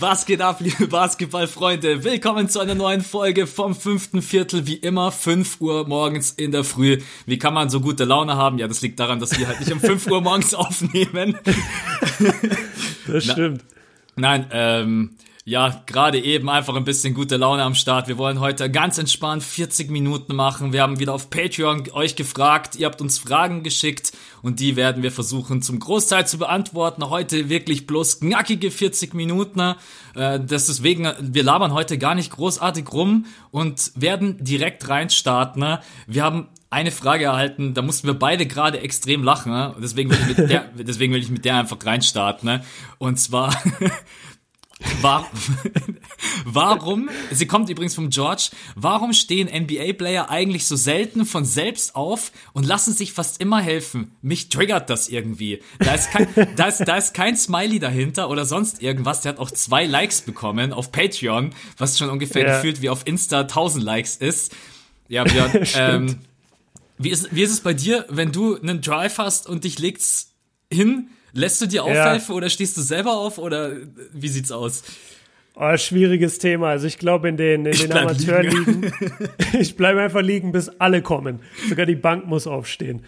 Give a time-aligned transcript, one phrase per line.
[0.00, 2.04] Was geht ab, liebe Basketballfreunde?
[2.04, 6.64] Willkommen zu einer neuen Folge vom fünften Viertel, wie immer 5 Uhr morgens in der
[6.64, 7.00] Früh.
[7.26, 8.58] Wie kann man so gute Laune haben?
[8.58, 11.38] Ja, das liegt daran, dass wir halt nicht um 5 Uhr morgens aufnehmen.
[13.06, 13.64] Das stimmt.
[14.16, 15.10] Na, nein, ähm,
[15.46, 18.08] ja, gerade eben einfach ein bisschen gute Laune am Start.
[18.08, 20.72] Wir wollen heute ganz entspannt 40 Minuten machen.
[20.72, 22.76] Wir haben wieder auf Patreon euch gefragt.
[22.76, 27.10] Ihr habt uns Fragen geschickt und die werden wir versuchen zum Großteil zu beantworten.
[27.10, 29.74] Heute wirklich bloß knackige 40 Minuten.
[30.14, 35.76] Äh, deswegen, wir labern heute gar nicht großartig rum und werden direkt reinstarten.
[36.06, 39.74] Wir haben eine Frage erhalten, da mussten wir beide gerade extrem lachen.
[39.80, 42.62] Deswegen will, ich mit der, deswegen will ich mit der einfach reinstarten.
[42.98, 43.54] Und zwar,
[45.00, 45.30] war,
[46.44, 52.32] warum, sie kommt übrigens vom George, warum stehen NBA-Player eigentlich so selten von selbst auf
[52.52, 54.12] und lassen sich fast immer helfen?
[54.22, 55.62] Mich triggert das irgendwie.
[55.78, 59.20] Da ist kein, da ist, da ist kein Smiley dahinter oder sonst irgendwas.
[59.20, 62.56] Der hat auch zwei Likes bekommen auf Patreon, was schon ungefähr ja.
[62.56, 64.54] gefühlt wie auf Insta 1000 Likes ist.
[65.08, 66.18] Ja, Björn, ähm,
[66.98, 70.32] wie ist, wie ist es bei dir, wenn du einen Drive hast und dich legt's
[70.72, 72.36] hin Lässt du dir aufhelfen ja.
[72.36, 73.72] oder stehst du selber auf oder
[74.12, 74.84] wie sieht's aus?
[75.56, 76.70] Oh, schwieriges Thema.
[76.70, 78.92] Also ich glaube in den, in den Amateurligen,
[79.52, 81.40] ich bleibe einfach liegen, bis alle kommen.
[81.68, 83.04] Sogar die Bank muss aufstehen.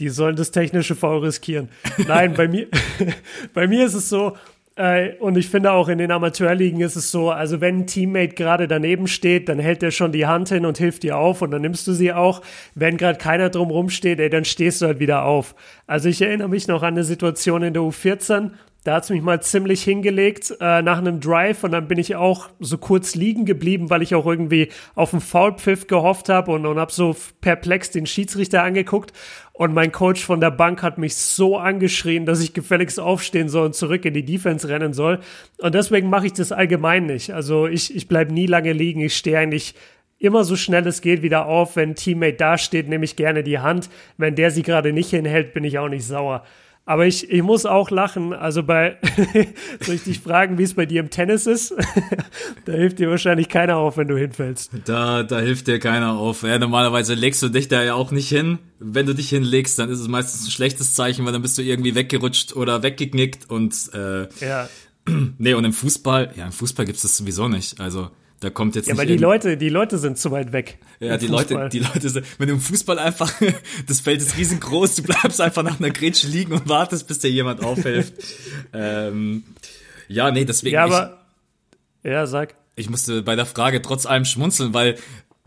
[0.00, 1.68] Die sollen das technische Foul riskieren.
[2.06, 2.68] Nein, bei mir,
[3.54, 4.36] bei mir ist es so,
[4.76, 8.34] äh, und ich finde auch in den Amateurligen ist es so, also wenn ein Teammate
[8.34, 11.50] gerade daneben steht, dann hält er schon die Hand hin und hilft dir auf und
[11.50, 12.40] dann nimmst du sie auch.
[12.74, 15.54] Wenn gerade keiner drumrum steht, ey, dann stehst du halt wieder auf.
[15.86, 18.52] Also ich erinnere mich noch an eine Situation in der U14,
[18.84, 22.48] da hat's mich mal ziemlich hingelegt äh, nach einem Drive und dann bin ich auch
[22.58, 26.78] so kurz liegen geblieben, weil ich auch irgendwie auf einen Foulpfiff gehofft habe und, und
[26.78, 29.12] habe so perplex den Schiedsrichter angeguckt
[29.52, 33.66] und mein Coach von der Bank hat mich so angeschrien, dass ich gefälligst aufstehen soll
[33.66, 35.20] und zurück in die Defense rennen soll.
[35.58, 37.32] Und deswegen mache ich das allgemein nicht.
[37.32, 39.02] Also ich, ich bleib nie lange liegen.
[39.02, 39.74] Ich stehe eigentlich
[40.18, 41.76] immer so schnell es geht wieder auf.
[41.76, 43.90] Wenn ein Teammate da steht, nehme ich gerne die Hand.
[44.16, 46.44] Wenn der sie gerade nicht hinhält, bin ich auch nicht sauer.
[46.84, 48.32] Aber ich, ich muss auch lachen.
[48.32, 48.98] Also bei,
[49.80, 51.72] soll ich dich fragen, wie es bei dir im Tennis ist?
[52.64, 54.72] da hilft dir wahrscheinlich keiner auf, wenn du hinfällst.
[54.84, 56.42] Da, da hilft dir keiner auf.
[56.42, 58.58] Ja, normalerweise legst du dich da ja auch nicht hin.
[58.80, 61.62] Wenn du dich hinlegst, dann ist es meistens ein schlechtes Zeichen, weil dann bist du
[61.62, 64.68] irgendwie weggerutscht oder weggeknickt und, äh, ja.
[65.38, 67.80] Nee, und im Fußball, ja, im Fußball gibt's das sowieso nicht.
[67.80, 68.10] Also,
[68.42, 70.78] da kommt jetzt ja, aber die Leute, die Leute sind zu weit weg.
[70.98, 73.32] Ja, die Leute, die Leute sind, wenn du im Fußball einfach,
[73.86, 77.30] das Feld ist riesengroß, du bleibst einfach nach einer Grätsche liegen und wartest, bis dir
[77.30, 78.14] jemand aufhilft.
[78.72, 79.44] ähm,
[80.08, 80.74] ja, nee, deswegen.
[80.74, 81.20] Ja, aber,
[82.02, 82.56] ich, ja, sag.
[82.74, 84.96] Ich musste bei der Frage trotz allem schmunzeln, weil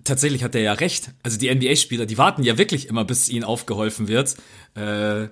[0.05, 1.11] tatsächlich hat er ja recht.
[1.21, 4.37] Also die NBA-Spieler, die warten ja wirklich immer, bis ihnen aufgeholfen wird.
[4.75, 5.27] Äh,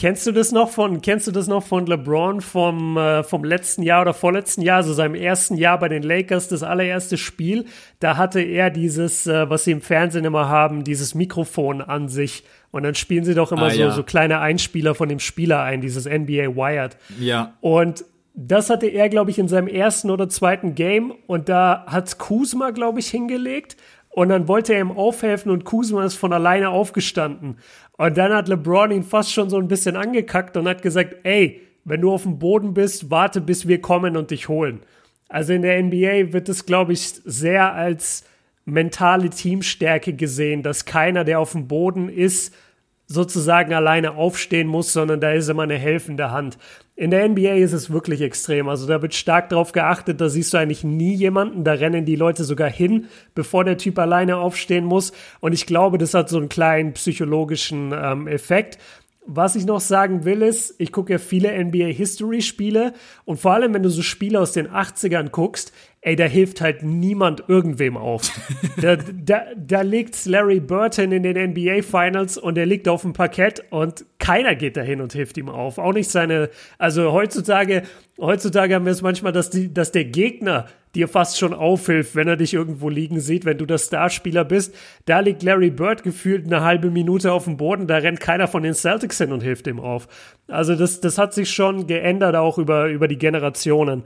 [0.00, 3.82] kennst du das noch von, kennst du das noch von LeBron vom, äh, vom letzten
[3.82, 7.66] Jahr oder vorletzten Jahr, also seinem ersten Jahr bei den Lakers, das allererste Spiel?
[8.00, 12.44] Da hatte er dieses, äh, was sie im Fernsehen immer haben, dieses Mikrofon an sich.
[12.72, 13.90] Und dann spielen sie doch immer ah, so, ja.
[13.92, 16.96] so kleine Einspieler von dem Spieler ein, dieses NBA Wired.
[17.20, 17.54] Ja.
[17.60, 18.04] Und
[18.34, 21.12] das hatte er, glaube ich, in seinem ersten oder zweiten Game.
[21.28, 23.76] Und da hat Kuzma, glaube ich, hingelegt.
[24.14, 27.58] Und dann wollte er ihm aufhelfen und Kuzma ist von alleine aufgestanden.
[27.96, 31.62] Und dann hat LeBron ihn fast schon so ein bisschen angekackt und hat gesagt, ey,
[31.84, 34.80] wenn du auf dem Boden bist, warte, bis wir kommen und dich holen.
[35.28, 38.24] Also in der NBA wird es, glaube ich, sehr als
[38.64, 42.54] mentale Teamstärke gesehen, dass keiner, der auf dem Boden ist,
[43.06, 46.58] sozusagen alleine aufstehen muss, sondern da ist immer eine helfende Hand.
[46.96, 48.68] In der NBA ist es wirklich extrem.
[48.68, 51.64] Also da wird stark darauf geachtet, da siehst du eigentlich nie jemanden.
[51.64, 55.12] Da rennen die Leute sogar hin, bevor der Typ alleine aufstehen muss.
[55.40, 58.78] Und ich glaube, das hat so einen kleinen psychologischen ähm, Effekt.
[59.26, 62.92] Was ich noch sagen will, ist, ich gucke ja viele NBA History Spiele
[63.24, 65.72] und vor allem, wenn du so Spiele aus den 80ern guckst,
[66.04, 68.30] ey, da hilft halt niemand irgendwem auf.
[68.80, 73.14] da, da, da liegt Larry Burton in den NBA Finals und er liegt auf dem
[73.14, 75.78] Parkett und keiner geht dahin und hilft ihm auf.
[75.78, 77.84] Auch nicht seine, also heutzutage,
[78.20, 82.28] heutzutage haben wir es manchmal, dass, die, dass der Gegner dir fast schon aufhilft, wenn
[82.28, 84.74] er dich irgendwo liegen sieht, wenn du der Starspieler bist.
[85.06, 88.62] Da liegt Larry Bird gefühlt eine halbe Minute auf dem Boden, da rennt keiner von
[88.62, 90.06] den Celtics hin und hilft ihm auf.
[90.48, 94.04] Also das, das hat sich schon geändert, auch über, über die Generationen.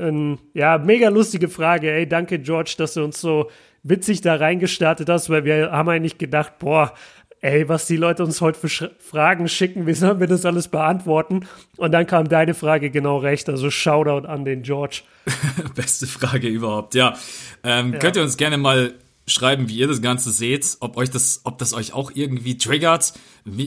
[0.00, 1.92] Ähm, ja, mega lustige Frage.
[1.92, 3.50] Ey, danke George, dass du uns so
[3.82, 6.94] witzig da reingestartet hast, weil wir haben eigentlich gedacht, boah,
[7.40, 10.68] ey, was die Leute uns heute für Sch Fragen schicken, wie sollen wir das alles
[10.68, 11.46] beantworten?
[11.76, 15.02] Und dann kam deine Frage genau recht, also Shoutout an den George.
[15.74, 17.14] Beste Frage überhaupt, ja.
[17.62, 17.98] Ähm, ja.
[17.98, 18.94] Könnt ihr uns gerne mal
[19.26, 23.14] schreiben, wie ihr das Ganze seht, ob euch das, ob das euch auch irgendwie triggert.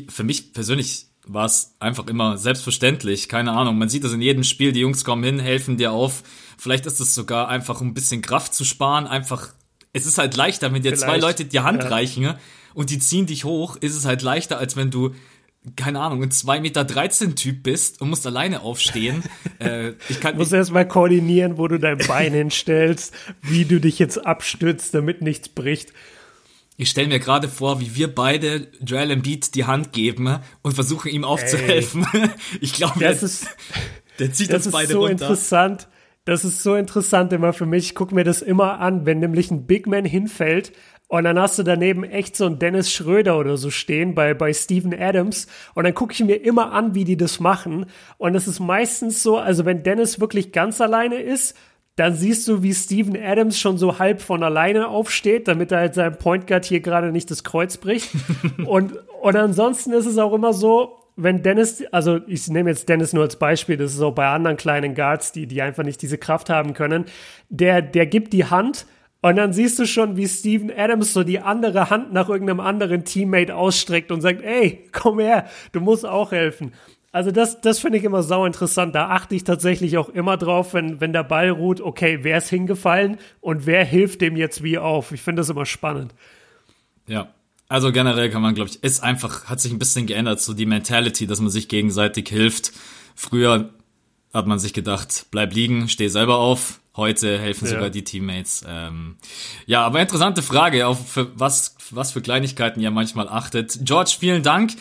[0.10, 3.30] Für mich persönlich war es einfach immer selbstverständlich.
[3.30, 3.78] Keine Ahnung.
[3.78, 4.72] Man sieht das in jedem Spiel.
[4.72, 6.24] Die Jungs kommen hin, helfen dir auf.
[6.58, 9.08] Vielleicht ist es sogar einfach, um ein bisschen Kraft zu sparen.
[9.08, 9.54] Einfach,
[9.94, 11.04] es ist halt leichter, wenn dir Vielleicht.
[11.04, 11.90] zwei Leute die Hand ja.
[11.90, 12.36] reichen
[12.74, 15.14] und die ziehen dich hoch, ist es halt leichter, als wenn du
[15.78, 19.24] keine Ahnung, ein 2,13 Meter Typ bist und musst alleine aufstehen.
[19.60, 23.98] äh, ich kann, du musst erstmal koordinieren, wo du dein Bein hinstellst, wie du dich
[23.98, 25.94] jetzt abstützt, damit nichts bricht.
[26.78, 31.10] Ich stelle mir gerade vor, wie wir beide Joel Embiid die Hand geben und versuchen
[31.10, 32.08] ihm aufzuhelfen.
[32.14, 32.30] Ey,
[32.62, 33.48] ich glaube, das der, ist,
[34.20, 35.12] der zieht das uns beide ist so runter.
[35.12, 35.88] interessant.
[36.26, 37.88] Das ist so interessant immer für mich.
[37.88, 40.72] Ich gucke mir das immer an, wenn nämlich ein Big Man hinfällt
[41.14, 44.52] und dann hast du daneben echt so einen Dennis Schröder oder so stehen bei, bei
[44.52, 45.46] Steven Adams.
[45.76, 47.86] Und dann gucke ich mir immer an, wie die das machen.
[48.18, 51.56] Und es ist meistens so, also wenn Dennis wirklich ganz alleine ist,
[51.96, 55.94] dann siehst du, wie Steven Adams schon so halb von alleine aufsteht, damit er halt
[55.94, 58.10] seinem Point Guard hier gerade nicht das Kreuz bricht.
[58.66, 63.14] und, und ansonsten ist es auch immer so, wenn Dennis, also ich nehme jetzt Dennis
[63.14, 66.18] nur als Beispiel, das ist auch bei anderen kleinen Guards, die, die einfach nicht diese
[66.18, 67.06] Kraft haben können,
[67.50, 68.88] der, der gibt die Hand
[69.22, 73.06] und dann siehst du schon, wie Steven Adams so die andere Hand nach irgendeinem anderen
[73.06, 76.74] Teammate ausstreckt und sagt, ey, komm her, du musst auch helfen.
[77.14, 78.96] Also das, das finde ich immer sau interessant.
[78.96, 82.50] Da achte ich tatsächlich auch immer drauf, wenn, wenn der Ball ruht, okay, wer ist
[82.50, 85.12] hingefallen und wer hilft dem jetzt wie auf.
[85.12, 86.16] Ich finde das immer spannend.
[87.08, 87.32] Ja,
[87.70, 90.66] also generell kann man, glaube ich, ist einfach, hat sich ein bisschen geändert, so die
[90.66, 92.72] Mentality, dass man sich gegenseitig hilft.
[93.16, 93.70] Früher
[94.34, 98.64] hat man sich gedacht, bleib liegen, steh selber auf, Heute helfen sogar die Teammates.
[98.68, 99.16] Ähm,
[99.66, 103.80] ja, aber interessante Frage, auf für was, was für Kleinigkeiten ihr manchmal achtet.
[103.82, 104.74] George, vielen Dank.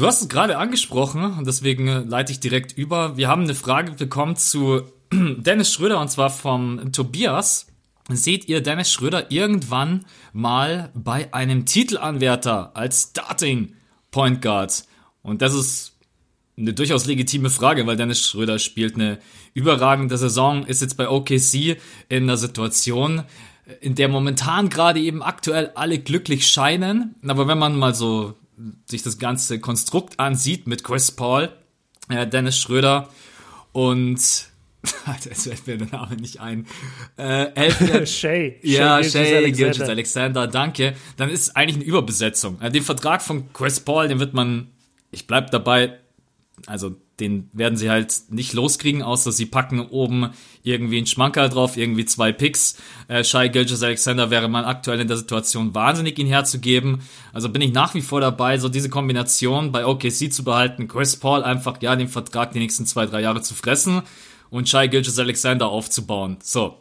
[0.00, 3.18] Du hast es gerade angesprochen und deswegen leite ich direkt über.
[3.18, 4.80] Wir haben eine Frage bekommen zu
[5.12, 7.66] Dennis Schröder und zwar vom Tobias.
[8.08, 13.74] Seht ihr Dennis Schröder irgendwann mal bei einem Titelanwärter als Starting
[14.10, 14.84] Point Guard?
[15.20, 15.98] Und das ist
[16.56, 19.18] eine durchaus legitime Frage, weil Dennis Schröder spielt eine
[19.52, 21.76] überragende Saison, ist jetzt bei OKC
[22.08, 23.24] in einer Situation,
[23.82, 27.16] in der momentan gerade eben aktuell alle glücklich scheinen.
[27.22, 28.39] Aber wenn man mal so
[28.86, 31.50] sich das ganze Konstrukt ansieht mit Chris Paul,
[32.08, 33.08] äh, Dennis Schröder
[33.72, 34.20] und
[35.24, 36.66] jetzt fällt mir der Name nicht ein.
[37.18, 38.58] Äh, Elfner, Shay.
[38.62, 40.94] Ja, Shay, Gilgis Alexander, danke.
[41.16, 42.60] Dann ist eigentlich eine Überbesetzung.
[42.60, 44.68] Äh, den Vertrag von Chris Paul, den wird man,
[45.10, 45.98] ich bleib dabei,
[46.66, 50.30] also den werden sie halt nicht loskriegen, außer sie packen oben
[50.62, 52.76] irgendwie einen Schmankerl drauf, irgendwie zwei Picks.
[53.08, 57.02] Äh, Shai Gilgis Alexander wäre man aktuell in der Situation wahnsinnig, ihn herzugeben.
[57.32, 61.16] Also bin ich nach wie vor dabei, so diese Kombination bei OKC zu behalten, Chris
[61.16, 64.02] Paul einfach, ja, den Vertrag die nächsten zwei, drei Jahre zu fressen
[64.48, 66.38] und Shai Gilgis Alexander aufzubauen.
[66.42, 66.78] So.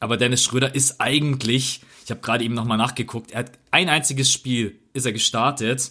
[0.00, 4.30] Aber Dennis Schröder ist eigentlich, ich habe gerade eben nochmal nachgeguckt, er hat ein einziges
[4.30, 5.90] Spiel, ist er gestartet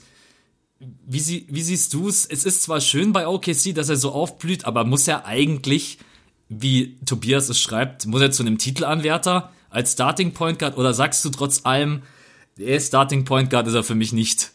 [1.06, 2.26] wie, sie, wie siehst du es?
[2.26, 5.98] Es ist zwar schön bei OKC, dass er so aufblüht, aber muss er eigentlich,
[6.50, 11.26] wie Tobias es schreibt, muss er zu einem Titelanwärter als Starting Point Guard oder sagst
[11.26, 12.04] du trotz allem,
[12.58, 14.52] der Starting Point Guard ist er für mich nicht?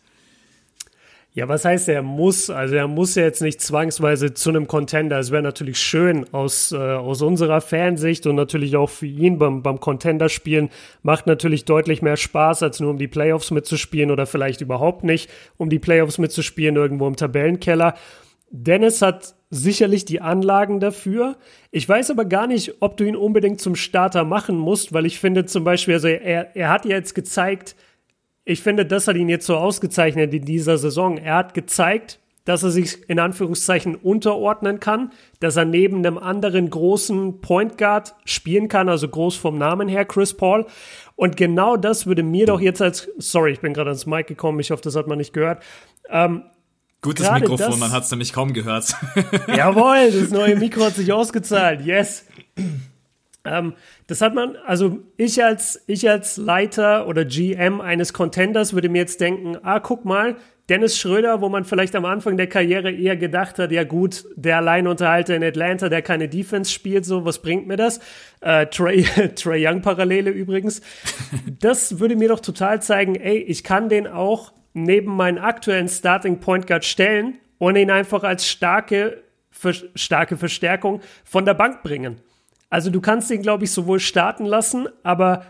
[1.39, 2.51] Ja, was heißt er muss?
[2.51, 5.21] Also er muss ja jetzt nicht zwangsweise zu einem Contender.
[5.21, 9.63] Es wäre natürlich schön aus, äh, aus unserer Fansicht und natürlich auch für ihn beim,
[9.63, 10.69] beim Contender-Spielen
[11.05, 15.31] macht natürlich deutlich mehr Spaß, als nur um die Playoffs mitzuspielen oder vielleicht überhaupt nicht,
[15.59, 17.95] um die Playoffs mitzuspielen irgendwo im Tabellenkeller.
[18.51, 21.37] Dennis hat sicherlich die Anlagen dafür.
[21.71, 25.21] Ich weiß aber gar nicht, ob du ihn unbedingt zum Starter machen musst, weil ich
[25.21, 27.77] finde zum Beispiel, also er, er hat ja jetzt gezeigt,
[28.49, 31.19] ich finde, das hat ihn jetzt so ausgezeichnet in dieser Saison.
[31.19, 36.71] Er hat gezeigt, dass er sich in Anführungszeichen unterordnen kann, dass er neben einem anderen
[36.71, 40.65] großen Point Guard spielen kann, also groß vom Namen her, Chris Paul.
[41.15, 44.61] Und genau das würde mir doch jetzt als, sorry, ich bin gerade ans Mic gekommen,
[44.61, 45.63] ich hoffe, das hat man nicht gehört.
[46.09, 46.45] Ähm,
[47.03, 48.95] Gutes Mikrofon, das, man hat es nämlich kaum gehört.
[49.47, 52.25] Jawohl, das neue Mikro hat sich ausgezahlt, yes.
[53.45, 53.75] Ähm,
[54.09, 59.03] das hat man, also ich als, ich als Leiter oder GM eines Contenders würde mir
[59.03, 60.37] jetzt denken, ah, guck mal,
[60.71, 64.59] Dennis Schröder, wo man vielleicht am Anfang der Karriere eher gedacht hat, ja gut, der
[64.59, 68.01] Alleinunterhalter in Atlanta, der keine Defense spielt, so, was bringt mir das?
[68.41, 69.03] Äh, Trey,
[69.35, 70.81] Trey Young Parallele übrigens.
[71.61, 76.39] Das würde mir doch total zeigen, ey, ich kann den auch neben meinen aktuellen Starting
[76.39, 79.23] Point Guard stellen und ihn einfach als starke,
[79.95, 82.21] starke Verstärkung von der Bank bringen.
[82.71, 85.45] Also du kannst ihn, glaube ich, sowohl starten lassen, aber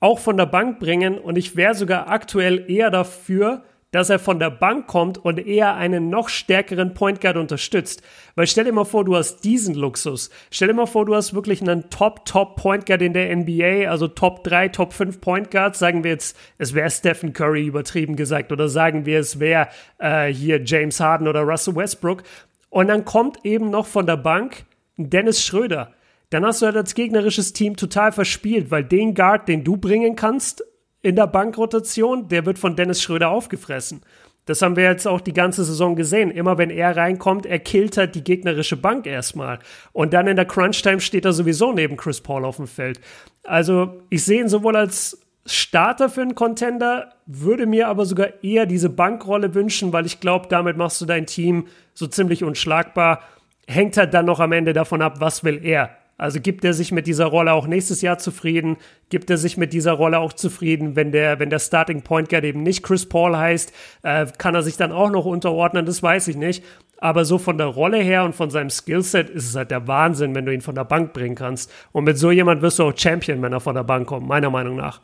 [0.00, 1.18] auch von der Bank bringen.
[1.18, 5.74] Und ich wäre sogar aktuell eher dafür, dass er von der Bank kommt und eher
[5.74, 8.02] einen noch stärkeren Point Guard unterstützt.
[8.34, 10.30] Weil stell dir mal vor, du hast diesen Luxus.
[10.50, 13.90] Stell dir mal vor, du hast wirklich einen Top, Top Point Guard in der NBA,
[13.90, 15.78] also Top 3, Top 5 Point Guards.
[15.78, 20.32] Sagen wir jetzt, es wäre Stephen Curry übertrieben gesagt oder sagen wir, es wäre äh,
[20.32, 22.22] hier James Harden oder Russell Westbrook.
[22.70, 24.64] Und dann kommt eben noch von der Bank
[24.96, 25.92] Dennis Schröder.
[26.32, 30.16] Dann hast du halt als gegnerisches Team total verspielt, weil den Guard, den du bringen
[30.16, 30.64] kannst,
[31.02, 34.00] in der Bankrotation, der wird von Dennis Schröder aufgefressen.
[34.46, 36.30] Das haben wir jetzt auch die ganze Saison gesehen.
[36.30, 39.58] Immer wenn er reinkommt, er killt halt die gegnerische Bank erstmal.
[39.92, 42.98] Und dann in der Crunch-Time steht er sowieso neben Chris Paul auf dem Feld.
[43.44, 48.64] Also ich sehe ihn sowohl als Starter für einen Contender, würde mir aber sogar eher
[48.64, 53.20] diese Bankrolle wünschen, weil ich glaube, damit machst du dein Team so ziemlich unschlagbar.
[53.66, 55.98] Hängt halt dann noch am Ende davon ab, was will er.
[56.22, 58.76] Also gibt er sich mit dieser Rolle auch nächstes Jahr zufrieden?
[59.08, 62.44] Gibt er sich mit dieser Rolle auch zufrieden, wenn der, wenn der Starting Point Guard
[62.44, 63.72] eben nicht Chris Paul heißt?
[64.04, 65.84] Äh, kann er sich dann auch noch unterordnen?
[65.84, 66.62] Das weiß ich nicht.
[66.98, 70.32] Aber so von der Rolle her und von seinem Skillset ist es halt der Wahnsinn,
[70.36, 71.72] wenn du ihn von der Bank bringen kannst.
[71.90, 74.50] Und mit so jemand wirst du auch Champion, wenn er von der Bank kommt, meiner
[74.50, 75.00] Meinung nach.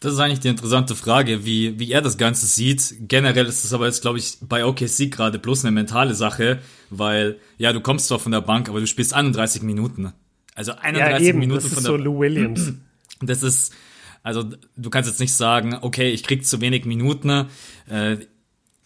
[0.00, 2.94] Das ist eigentlich die interessante Frage, wie, wie er das Ganze sieht.
[3.00, 7.38] Generell ist es aber jetzt, glaube ich, bei OKC gerade bloß eine mentale Sache, weil,
[7.56, 10.12] ja, du kommst zwar von der Bank, aber du spielst 31 Minuten.
[10.54, 12.72] Also 31 ja, eben, Minuten das von ist der so Lou Williams.
[13.20, 13.74] Das ist,
[14.22, 14.44] also
[14.76, 17.48] du kannst jetzt nicht sagen, okay, ich krieg zu wenig Minuten.
[17.90, 18.18] Äh,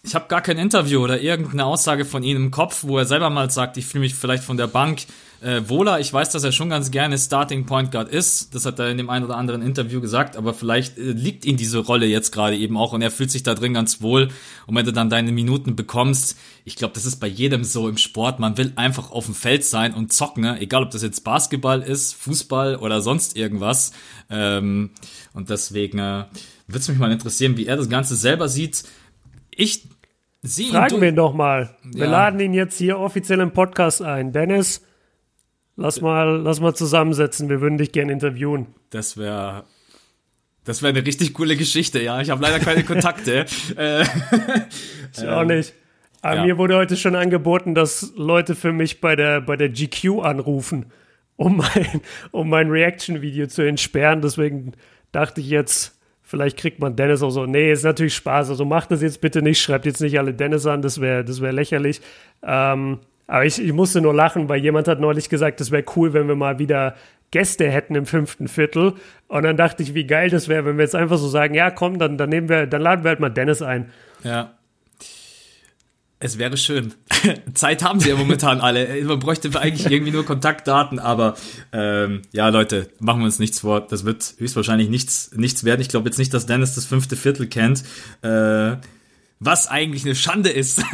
[0.03, 3.29] ich habe gar kein Interview oder irgendeine Aussage von ihm im Kopf, wo er selber
[3.29, 5.03] mal sagt, ich fühle mich vielleicht von der Bank
[5.43, 6.01] äh, wohler.
[6.01, 8.55] Ich weiß, dass er schon ganz gerne Starting Point Guard ist.
[8.55, 10.37] Das hat er in dem einen oder anderen Interview gesagt.
[10.37, 13.43] Aber vielleicht äh, liegt ihm diese Rolle jetzt gerade eben auch und er fühlt sich
[13.43, 14.29] da drin ganz wohl.
[14.67, 17.97] Und wenn du dann deine Minuten bekommst, ich glaube, das ist bei jedem so im
[17.97, 18.39] Sport.
[18.39, 20.45] Man will einfach auf dem Feld sein und zocken.
[20.45, 20.61] Ne?
[20.61, 23.93] Egal, ob das jetzt Basketball ist, Fußball oder sonst irgendwas.
[24.31, 24.91] Ähm,
[25.35, 26.25] und deswegen äh,
[26.67, 28.85] würde es mich mal interessieren, wie er das Ganze selber sieht.
[29.51, 29.89] Ich
[30.43, 31.77] sehe Fragen wir ihn doch mal.
[31.83, 32.11] Wir ja.
[32.11, 34.33] laden ihn jetzt hier offiziell im Podcast ein.
[34.33, 34.83] Dennis,
[35.77, 38.67] Lass mal, lass mal zusammensetzen, wir würden dich gerne interviewen.
[38.91, 39.65] Das wäre
[40.65, 42.21] das wäre eine richtig coole Geschichte, ja.
[42.21, 43.47] Ich habe leider keine Kontakte.
[43.77, 44.05] äh,
[45.13, 45.75] ich auch nicht.
[46.21, 46.45] Aber ja.
[46.45, 50.87] mir wurde heute schon angeboten, dass Leute für mich bei der, bei der GQ anrufen,
[51.35, 52.01] um mein,
[52.31, 54.23] um mein Reaction-Video zu entsperren.
[54.23, 54.75] Deswegen
[55.11, 57.45] dachte ich jetzt, vielleicht kriegt man Dennis auch so.
[57.45, 58.51] Nee, ist natürlich Spaß.
[58.51, 59.61] Also macht das jetzt bitte nicht.
[59.61, 60.81] Schreibt jetzt nicht alle Dennis an.
[60.81, 62.01] Das wäre das wär lächerlich.
[62.45, 66.13] Ähm, aber ich, ich musste nur lachen, weil jemand hat neulich gesagt, es wäre cool,
[66.13, 66.95] wenn wir mal wieder
[67.31, 68.95] Gäste hätten im fünften Viertel.
[69.27, 71.71] Und dann dachte ich, wie geil das wäre, wenn wir jetzt einfach so sagen, ja,
[71.71, 73.91] komm, dann, dann nehmen wir, dann laden wir halt mal Dennis ein.
[74.23, 74.55] Ja.
[76.25, 76.95] Es wäre schön.
[77.55, 79.03] Zeit haben sie ja momentan alle.
[79.05, 81.35] Man bräuchte eigentlich irgendwie nur Kontaktdaten, aber
[81.73, 83.81] ähm, ja, Leute, machen wir uns nichts vor.
[83.81, 85.81] Das wird höchstwahrscheinlich nichts, nichts werden.
[85.81, 87.83] Ich glaube jetzt nicht, dass Dennis das fünfte Viertel kennt.
[88.23, 88.77] Äh,
[89.45, 90.85] was eigentlich eine Schande ist.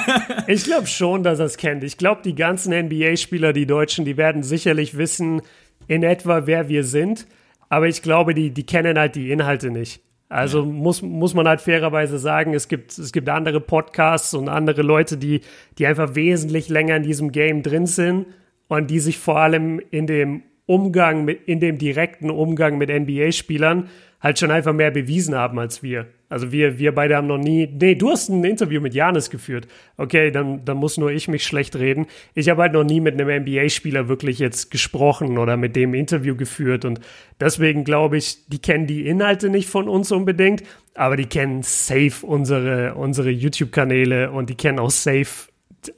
[0.46, 1.84] ich glaube schon, dass er es kennt.
[1.84, 5.42] Ich glaube, die ganzen NBA-Spieler, die Deutschen, die werden sicherlich wissen
[5.88, 7.26] in etwa, wer wir sind.
[7.68, 10.00] Aber ich glaube, die, die kennen halt die Inhalte nicht.
[10.30, 14.82] Also muss, muss man halt fairerweise sagen, es gibt, es gibt andere Podcasts und andere
[14.82, 15.42] Leute, die,
[15.78, 18.26] die einfach wesentlich länger in diesem Game drin sind
[18.68, 23.88] und die sich vor allem in dem Umgang mit, in dem direkten Umgang mit NBA-Spielern
[24.20, 26.06] halt schon einfach mehr bewiesen haben als wir.
[26.30, 27.66] Also wir, wir beide haben noch nie.
[27.66, 29.66] Nee, du hast ein Interview mit Janis geführt.
[29.96, 32.06] Okay, dann, dann muss nur ich mich schlecht reden.
[32.34, 36.36] Ich habe halt noch nie mit einem NBA-Spieler wirklich jetzt gesprochen oder mit dem Interview
[36.36, 36.84] geführt.
[36.84, 37.00] Und
[37.40, 40.62] deswegen glaube ich, die kennen die Inhalte nicht von uns unbedingt,
[40.94, 45.48] aber die kennen safe unsere, unsere YouTube-Kanäle und die kennen auch safe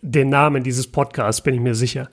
[0.03, 2.09] den Namen dieses Podcasts, bin ich mir sicher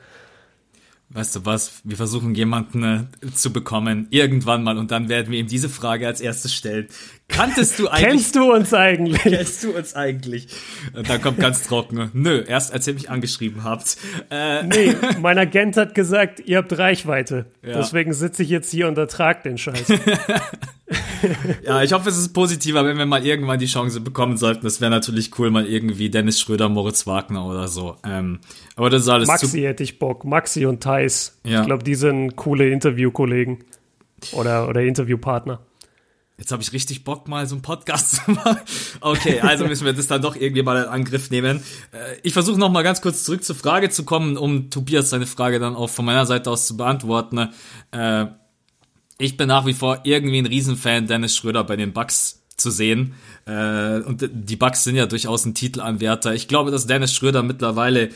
[1.09, 5.39] weißt du was, wir versuchen jemanden äh, zu bekommen, irgendwann mal, und dann werden wir
[5.39, 6.87] ihm diese Frage als erstes stellen.
[7.29, 8.07] Kanntest du eigentlich?
[8.07, 9.21] Kennst du uns eigentlich?
[9.21, 10.47] Kennst du uns eigentlich?
[10.93, 12.09] Und dann kommt ganz trocken.
[12.13, 13.97] Nö, erst als ihr mich angeschrieben habt.
[14.29, 17.45] Äh, nee, mein Agent hat gesagt, ihr habt Reichweite.
[17.61, 17.73] Ja.
[17.73, 19.87] Deswegen sitze ich jetzt hier und ertrag den Scheiß.
[21.63, 24.63] ja, ich hoffe, es ist positiver, wenn wir mal irgendwann die Chance bekommen sollten.
[24.63, 27.97] Das wäre natürlich cool, mal irgendwie Dennis Schröder, Moritz Wagner oder so.
[28.05, 28.39] Ähm,
[28.77, 30.23] aber das ist alles Maxi hätte ich Bock.
[30.23, 31.37] Maxi und Thais.
[31.43, 31.59] Ja.
[31.59, 33.65] Ich glaube, die sind coole Interviewkollegen
[34.31, 35.59] oder, oder Interviewpartner.
[36.37, 38.59] Jetzt habe ich richtig Bock, mal so einen Podcast zu machen.
[39.01, 41.63] Okay, also müssen wir das dann doch irgendwie mal in Angriff nehmen.
[41.91, 45.25] Äh, ich versuche noch mal ganz kurz zurück zur Frage zu kommen, um Tobias seine
[45.25, 47.49] Frage dann auch von meiner Seite aus zu beantworten.
[47.91, 48.27] Äh,
[49.17, 53.15] ich bin nach wie vor irgendwie ein Riesenfan, Dennis Schröder bei den Bucks zu sehen.
[53.45, 56.35] Äh, und die Bucks sind ja durchaus ein Titelanwärter.
[56.35, 58.09] Ich glaube, dass Dennis Schröder mittlerweile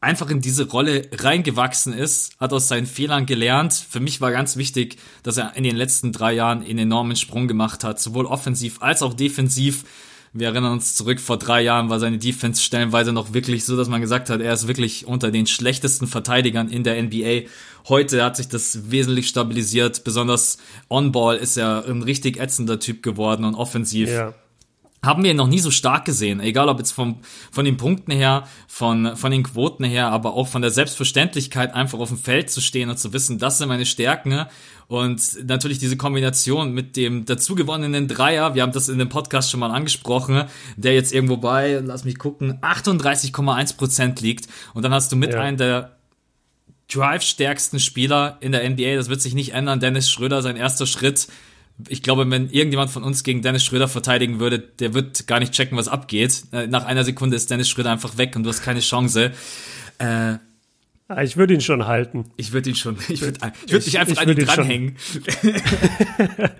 [0.00, 3.74] einfach in diese Rolle reingewachsen ist, hat aus seinen Fehlern gelernt.
[3.74, 7.48] Für mich war ganz wichtig, dass er in den letzten drei Jahren einen enormen Sprung
[7.48, 9.84] gemacht hat, sowohl offensiv als auch defensiv.
[10.32, 13.88] Wir erinnern uns zurück, vor drei Jahren war seine Defense stellenweise noch wirklich so, dass
[13.88, 17.48] man gesagt hat, er ist wirklich unter den schlechtesten Verteidigern in der NBA.
[17.88, 20.04] Heute hat sich das wesentlich stabilisiert.
[20.04, 24.08] Besonders on-ball ist er ein richtig ätzender Typ geworden und offensiv.
[24.08, 24.34] Ja
[25.02, 28.12] haben wir ihn noch nie so stark gesehen, egal ob jetzt vom, von den Punkten
[28.12, 32.50] her, von, von den Quoten her, aber auch von der Selbstverständlichkeit, einfach auf dem Feld
[32.50, 34.44] zu stehen und zu wissen, das sind meine Stärken.
[34.88, 39.60] Und natürlich diese Kombination mit dem dazugewonnenen Dreier, wir haben das in dem Podcast schon
[39.60, 40.44] mal angesprochen,
[40.76, 44.48] der jetzt irgendwo bei, lass mich gucken, 38,1 Prozent liegt.
[44.74, 45.40] Und dann hast du mit ja.
[45.40, 45.96] einem der
[46.92, 51.28] drive-stärksten Spieler in der NBA, das wird sich nicht ändern, Dennis Schröder, sein erster Schritt
[51.88, 55.52] ich glaube, wenn irgendjemand von uns gegen Dennis Schröder verteidigen würde, der wird gar nicht
[55.52, 56.44] checken, was abgeht.
[56.52, 59.32] Äh, nach einer Sekunde ist Dennis Schröder einfach weg und du hast keine Chance.
[59.98, 62.30] Äh, ah, ich würde ihn schon halten.
[62.36, 64.96] Ich würde ihn schon, ich würde ich würd mich einfach ich, ich an ihn dranhängen.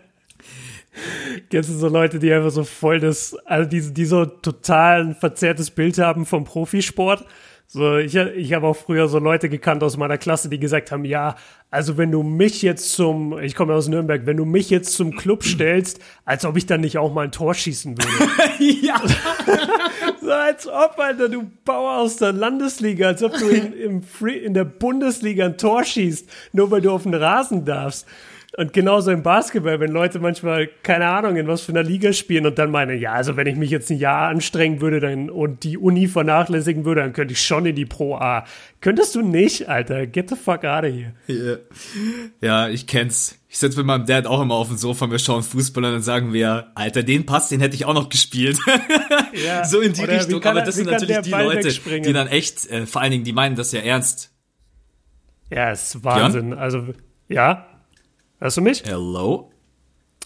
[1.50, 5.14] Kennst du so Leute, die einfach so voll das, also die, die so total ein
[5.14, 7.24] verzerrtes Bild haben vom Profisport?
[7.72, 11.04] So, ich, ich habe auch früher so Leute gekannt aus meiner Klasse, die gesagt haben,
[11.04, 11.36] ja,
[11.70, 15.14] also wenn du mich jetzt zum, ich komme aus Nürnberg, wenn du mich jetzt zum
[15.14, 18.34] Club stellst, als ob ich dann nicht auch mal ein Tor schießen würde.
[18.84, 19.00] ja.
[20.20, 24.38] so als ob, Alter, du Bauer aus der Landesliga, als ob du in, im Free,
[24.38, 28.04] in der Bundesliga ein Tor schießt, nur weil du auf den Rasen darfst.
[28.56, 32.46] Und genauso im Basketball, wenn Leute manchmal, keine Ahnung, in was für einer Liga spielen
[32.46, 35.62] und dann meinen, ja, also wenn ich mich jetzt ein Jahr anstrengen würde dann, und
[35.62, 38.44] die Uni vernachlässigen würde, dann könnte ich schon in die Pro A.
[38.80, 40.06] Könntest du nicht, Alter?
[40.06, 41.12] Get the fuck out of here.
[41.28, 41.58] Yeah.
[42.40, 43.36] Ja, ich kenn's.
[43.48, 46.02] Ich sitze mit meinem Dad auch immer auf dem Sofa, wir schauen Fußball und dann
[46.02, 48.58] sagen wir, Alter, den Pass, den hätte ich auch noch gespielt.
[49.32, 50.42] Ja, so in die Richtung.
[50.44, 53.54] Aber das sind natürlich die Leute, die dann echt, äh, vor allen Dingen, die meinen
[53.54, 54.32] das ja ernst.
[55.50, 56.50] Ja, ist Wahnsinn.
[56.50, 56.58] Björn?
[56.58, 56.84] Also,
[57.28, 57.69] ja,
[58.40, 58.82] Hörst du mich?
[58.86, 59.50] Hello?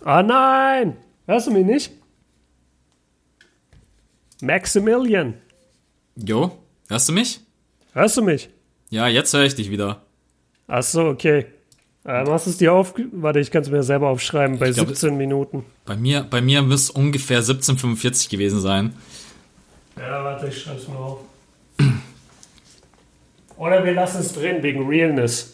[0.04, 0.96] Ah nein!
[1.26, 1.90] Hörst du mich nicht?
[4.40, 5.34] Maximilian.
[6.14, 6.56] Jo,
[6.88, 7.40] hörst du mich?
[7.92, 8.50] Hörst du mich?
[8.90, 10.02] Ja, jetzt höre ich dich wieder.
[10.68, 11.46] Ach so, okay.
[12.04, 12.94] Ähm, hast du es dir auf...
[13.10, 15.64] Warte, ich kann es mir selber aufschreiben, bei glaub, 17 Minuten.
[15.84, 18.94] Bei mir, bei mir müsste ungefähr 17,45 gewesen sein.
[19.96, 21.18] Ja, warte, ich schreibe es mal auf.
[23.56, 25.53] Oder wir lassen es drin, wegen Realness.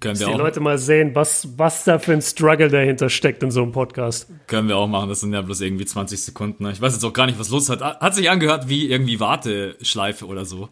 [0.00, 3.42] Können wir Dass die Leute mal sehen, was, was da für ein Struggle dahinter steckt
[3.44, 4.28] in so einem Podcast.
[4.48, 6.64] Können wir auch machen, das sind ja bloß irgendwie 20 Sekunden.
[6.64, 6.72] Ne?
[6.72, 7.80] Ich weiß jetzt auch gar nicht, was los hat.
[7.82, 10.68] Hat sich angehört wie irgendwie Warteschleife oder so.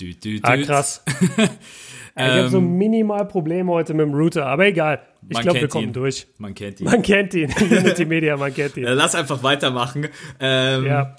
[0.00, 0.40] Dü, dü, dü.
[0.42, 1.04] Ah, krass.
[1.36, 5.00] ich habe so ähm, minimal Probleme heute mit dem Router, aber egal.
[5.28, 5.92] Ich glaube, wir kommen ihn.
[5.92, 6.26] durch.
[6.38, 6.86] Man kennt ihn.
[6.86, 7.54] Man kennt ihn.
[7.60, 8.84] Unity Media, man kennt ihn.
[8.84, 10.08] Lass einfach weitermachen.
[10.40, 11.16] Ähm, ja.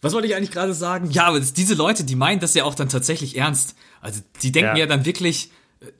[0.00, 1.10] Was wollte ich eigentlich gerade sagen?
[1.10, 3.74] Ja, aber diese Leute, die meinen das ja auch dann tatsächlich ernst.
[4.00, 5.50] Also die denken ja, ja dann wirklich,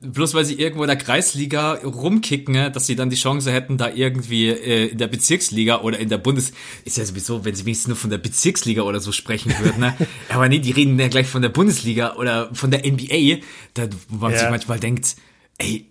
[0.00, 3.78] bloß weil sie irgendwo in der Kreisliga rumkicken, ne, dass sie dann die Chance hätten,
[3.78, 6.52] da irgendwie äh, in der Bezirksliga oder in der Bundes...
[6.84, 9.80] Ist ja sowieso, wenn sie wenigstens nur von der Bezirksliga oder so sprechen würden.
[9.80, 9.96] Ne?
[10.30, 14.16] Aber nee, die reden ja gleich von der Bundesliga oder von der NBA, da, wo
[14.16, 14.38] man ja.
[14.38, 15.14] sich manchmal denkt,
[15.58, 15.86] ey,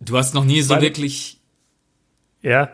[0.00, 1.40] du hast noch nie so weil, wirklich...
[2.42, 2.70] Ja.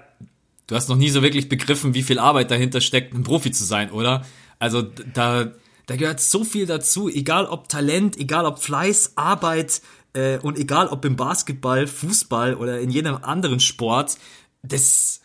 [0.66, 3.64] Du hast noch nie so wirklich begriffen, wie viel Arbeit dahinter steckt, ein Profi zu
[3.64, 4.24] sein, oder?
[4.58, 5.52] Also da...
[5.87, 9.80] Da gehört so viel dazu, egal ob Talent, egal ob Fleiß, Arbeit,
[10.14, 14.16] äh, und egal ob im Basketball, Fußball oder in jedem anderen Sport,
[14.62, 15.21] das,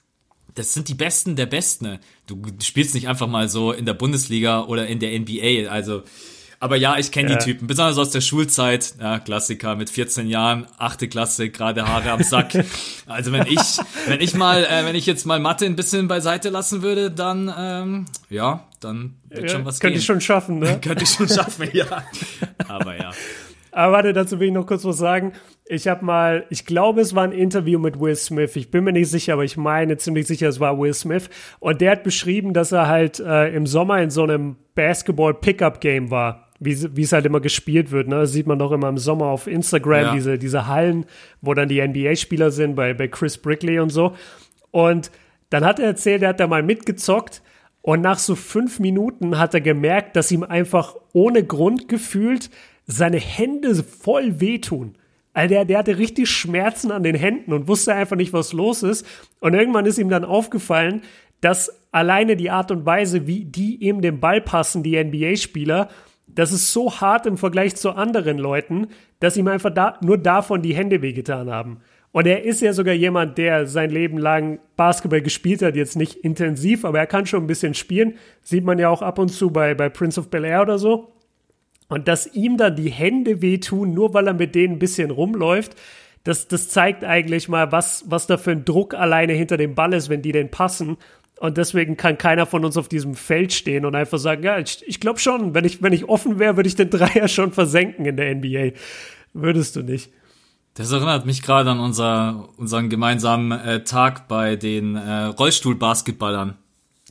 [0.56, 2.00] das sind die Besten der Besten.
[2.28, 5.70] Du, du spielst nicht einfach mal so in der Bundesliga oder in der NBA.
[5.70, 6.04] Also,
[6.60, 7.38] aber ja, ich kenne ja.
[7.38, 8.94] die Typen, besonders aus der Schulzeit.
[9.00, 12.54] Ja, Klassiker mit 14 Jahren, achte Klasse, gerade Haare am Sack.
[13.06, 13.60] Also wenn ich,
[14.08, 17.54] wenn ich mal, äh, wenn ich jetzt mal Mathe ein bisschen beiseite lassen würde, dann
[17.56, 20.80] ähm, ja, dann wird ja, schon was Könnte ich schon schaffen, ne?
[20.82, 22.04] könnte ich schon schaffen, ja.
[22.70, 23.12] Aber ja.
[23.74, 25.34] Aber warte, dazu will ich noch kurz was sagen.
[25.66, 28.56] Ich habe mal, ich glaube, es war ein Interview mit Will Smith.
[28.56, 31.30] Ich bin mir nicht sicher, aber ich meine ziemlich sicher, es war Will Smith.
[31.60, 36.50] Und der hat beschrieben, dass er halt äh, im Sommer in so einem Basketball-Pickup-Game war.
[36.60, 38.08] Wie, es halt immer gespielt wird.
[38.08, 38.16] Ne?
[38.22, 40.14] Das sieht man doch immer im Sommer auf Instagram, ja.
[40.14, 41.06] diese, diese Hallen,
[41.42, 44.16] wo dann die NBA-Spieler sind, bei, bei Chris Brickley und so.
[44.72, 45.12] Und
[45.50, 47.42] dann hat er erzählt, er hat da mal mitgezockt.
[47.82, 52.50] Und nach so fünf Minuten hat er gemerkt, dass ihm einfach ohne Grund gefühlt
[52.86, 54.96] seine Hände voll wehtun.
[55.34, 58.84] Also der, der hatte richtig Schmerzen an den Händen und wusste einfach nicht, was los
[58.84, 59.06] ist.
[59.40, 61.02] Und irgendwann ist ihm dann aufgefallen,
[61.42, 65.90] dass alleine die Art und Weise, wie die eben den Ball passen, die NBA-Spieler,
[66.28, 68.88] das ist so hart im Vergleich zu anderen Leuten,
[69.20, 71.80] dass ihm einfach da, nur davon die Hände wehgetan haben.
[72.12, 76.16] Und er ist ja sogar jemand, der sein Leben lang Basketball gespielt hat, jetzt nicht
[76.16, 78.14] intensiv, aber er kann schon ein bisschen spielen.
[78.44, 81.13] Sieht man ja auch ab und zu bei, bei Prince of Bel Air oder so.
[81.90, 85.76] Und dass ihm dann die Hände wehtun, nur weil er mit denen ein bisschen rumläuft,
[86.24, 89.94] das, das zeigt eigentlich mal, was, was da für ein Druck alleine hinter dem Ball
[89.94, 90.98] ist, wenn die denn passen.
[91.40, 94.84] Und deswegen kann keiner von uns auf diesem Feld stehen und einfach sagen, ja, ich,
[94.88, 98.06] ich glaube schon, wenn ich, wenn ich offen wäre, würde ich den Dreier schon versenken
[98.06, 98.72] in der NBA.
[99.34, 100.12] Würdest du nicht.
[100.76, 106.56] Das erinnert mich gerade an unser, unseren gemeinsamen äh, Tag bei den äh, Rollstuhlbasketballern.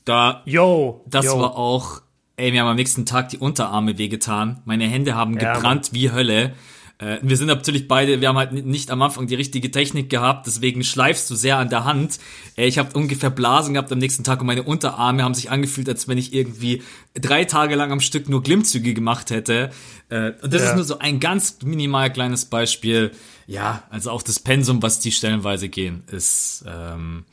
[0.05, 1.39] Da, yo, das yo.
[1.39, 2.03] war auch,
[2.43, 4.61] ey, mir haben am nächsten Tag die Unterarme wehgetan.
[4.65, 5.93] Meine Hände haben ja, gebrannt Mann.
[5.93, 6.55] wie Hölle.
[6.99, 10.49] Äh, wir sind natürlich beide, wir haben halt nicht am Anfang die richtige Technik gehabt,
[10.49, 12.19] deswegen schleifst du sehr an der Hand.
[12.57, 15.89] Äh, ich habe ungefähr Blasen gehabt am nächsten Tag und meine Unterarme haben sich angefühlt,
[15.89, 16.83] als wenn ich irgendwie
[17.15, 19.71] drei Tage lang am Stück nur Glimmzüge gemacht hätte.
[20.09, 20.71] Äh, und das ja.
[20.71, 23.13] ist nur so ein ganz minimal kleines Beispiel.
[23.47, 27.25] Ja, also auch das Pensum, was die stellenweise gehen, ist, ähm,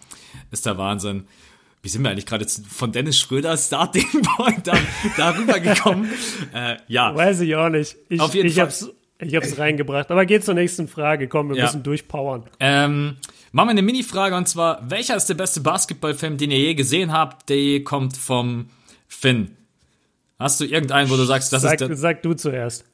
[0.52, 1.26] ist der Wahnsinn
[1.82, 4.78] wie sind wir eigentlich gerade von Dennis Schröder Starting Point da,
[5.16, 6.10] darüber gekommen?
[6.54, 7.16] äh, ja.
[7.16, 7.96] Weiß ich auch nicht.
[8.10, 8.66] Ich, Auf jeden ich Fall.
[8.66, 8.90] Hab's,
[9.20, 10.12] ich habe es reingebracht.
[10.12, 11.28] Aber geht zur nächsten Frage.
[11.28, 11.66] Komm, wir ja.
[11.66, 12.44] müssen durchpowern.
[12.60, 13.16] Ähm,
[13.52, 17.14] machen wir eine Mini-Frage und zwar: Welcher ist der beste Basketballfilm, den ihr je gesehen
[17.14, 17.50] habt?
[17.50, 18.70] Der kommt vom
[19.08, 19.56] Finn.
[20.38, 21.96] Hast du irgendeinen, wo du sagst, das sag, ist der.
[21.96, 22.86] Sag du zuerst.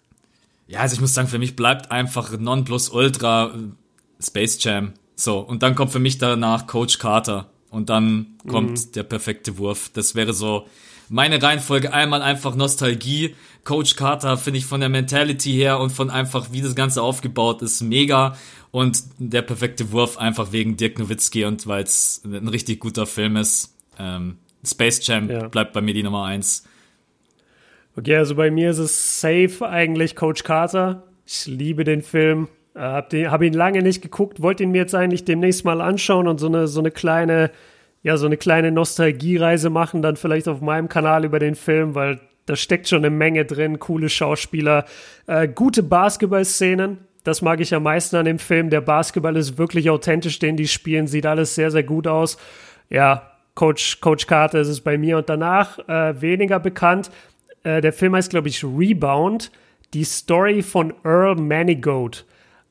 [0.68, 4.94] Ja, also ich muss sagen, für mich bleibt einfach Nonplusultra äh, Space Jam.
[5.16, 7.50] So, und dann kommt für mich danach Coach Carter.
[7.76, 8.92] Und dann kommt mhm.
[8.94, 9.92] der perfekte Wurf.
[9.94, 10.66] Das wäre so
[11.10, 11.94] meine Reihenfolge.
[11.94, 13.36] Einmal einfach Nostalgie,
[13.66, 17.62] Coach Carter finde ich von der Mentality her und von einfach, wie das Ganze aufgebaut
[17.62, 18.38] ist, mega.
[18.72, 23.36] Und der perfekte Wurf einfach wegen Dirk Nowitzki und weil es ein richtig guter Film
[23.36, 23.76] ist.
[24.00, 25.50] Ähm, Space Jam ja.
[25.50, 26.66] bleibt bei mir die Nummer eins.
[27.98, 31.04] Okay, also bei mir ist es safe eigentlich Coach Carter.
[31.26, 32.48] Ich liebe den Film.
[32.76, 36.40] Äh, hab ihn lange nicht geguckt, wollte ihn mir jetzt eigentlich demnächst mal anschauen und
[36.40, 37.52] so eine, so eine kleine,
[38.04, 42.20] ja, so eine kleine Nostalgiereise machen, dann vielleicht auf meinem Kanal über den Film, weil
[42.46, 44.86] da steckt schon eine Menge drin, coole Schauspieler,
[45.26, 47.00] äh, gute Basketballszenen.
[47.24, 48.70] Das mag ich am meisten an dem Film.
[48.70, 52.38] Der Basketball ist wirklich authentisch, den die spielen, sieht alles sehr, sehr gut aus.
[52.90, 57.10] Ja, Coach, Coach Carter ist es bei mir und danach äh, weniger bekannt.
[57.64, 59.50] Äh, der Film heißt, glaube ich, Rebound.
[59.94, 62.26] Die Story von Earl Manigault.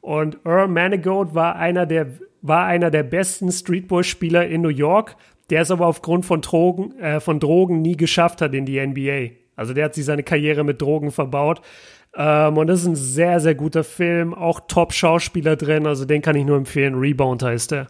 [0.04, 2.06] Und Earl Manigault war einer der,
[2.42, 5.16] war einer der besten Streetball-Spieler in New York,
[5.48, 9.30] der es aber aufgrund von Drogen, äh, von Drogen nie geschafft hat in die NBA.
[9.56, 11.62] Also der hat sich seine Karriere mit Drogen verbaut.
[12.14, 14.34] Ähm, und das ist ein sehr, sehr guter Film.
[14.34, 15.86] Auch Top-Schauspieler drin.
[15.86, 16.96] Also den kann ich nur empfehlen.
[16.96, 17.86] Rebound heißt der.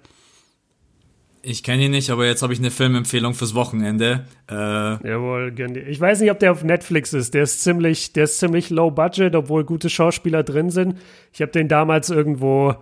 [1.46, 4.24] Ich kenne ihn nicht, aber jetzt habe ich eine Filmempfehlung fürs Wochenende.
[4.50, 5.86] Äh, Jawohl, gönn dir.
[5.86, 7.34] Ich weiß nicht, ob der auf Netflix ist.
[7.34, 10.98] Der ist ziemlich, der ist ziemlich low budget, obwohl gute Schauspieler drin sind.
[11.32, 12.74] Ich habe den damals irgendwo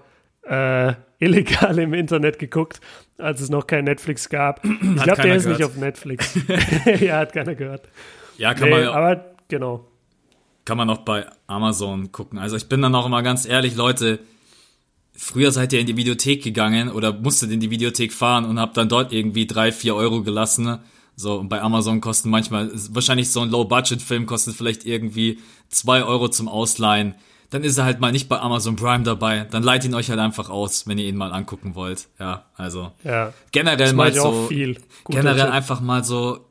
[0.45, 2.81] äh, illegal im Internet geguckt,
[3.19, 4.65] als es noch kein Netflix gab.
[4.97, 5.59] Ich glaube, der ist gehört.
[5.59, 6.39] nicht auf Netflix.
[7.01, 7.89] ja, hat keiner gehört.
[8.39, 8.89] Ja, kann nee, man.
[8.89, 9.89] Aber genau.
[10.65, 12.39] Kann man auch bei Amazon gucken.
[12.39, 14.21] Also ich bin dann auch immer ganz ehrlich, Leute.
[15.15, 18.77] Früher seid ihr in die Videothek gegangen oder musstet in die Videothek fahren und habt
[18.77, 20.79] dann dort irgendwie drei, vier Euro gelassen.
[21.17, 26.29] So, und bei Amazon kosten manchmal, wahrscheinlich so ein Low-Budget-Film kostet vielleicht irgendwie zwei Euro
[26.29, 27.15] zum Ausleihen.
[27.51, 29.47] Dann ist er halt mal nicht bei Amazon Prime dabei.
[29.51, 32.09] Dann leiht ihn euch halt einfach aus, wenn ihr ihn mal angucken wollt.
[32.19, 32.93] Ja, also.
[33.05, 33.35] Ja.
[33.53, 34.47] Generell mal so.
[34.49, 34.81] Viel.
[35.07, 35.53] Generell Tipp.
[35.53, 36.47] einfach mal so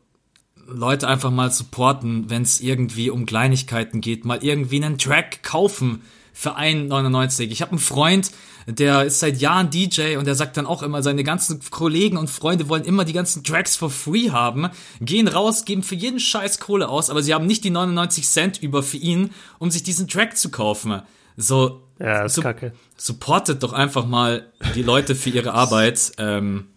[0.68, 6.04] Leute einfach mal supporten, wenn es irgendwie um Kleinigkeiten geht, mal irgendwie einen Track kaufen
[6.34, 7.50] für 1,99.
[7.50, 8.32] Ich habe einen Freund,
[8.68, 12.30] der ist seit Jahren DJ und der sagt dann auch immer, seine ganzen Kollegen und
[12.30, 14.70] Freunde wollen immer die ganzen Tracks for free haben,
[15.00, 18.62] gehen raus, geben für jeden Scheiß Kohle aus, aber sie haben nicht die 99 Cent
[18.62, 21.02] über für ihn, um sich diesen Track zu kaufen.
[21.38, 22.74] So, ja, ist su kacke.
[22.98, 26.12] supportet doch einfach mal die Leute für ihre Arbeit.
[26.18, 26.68] Ähm,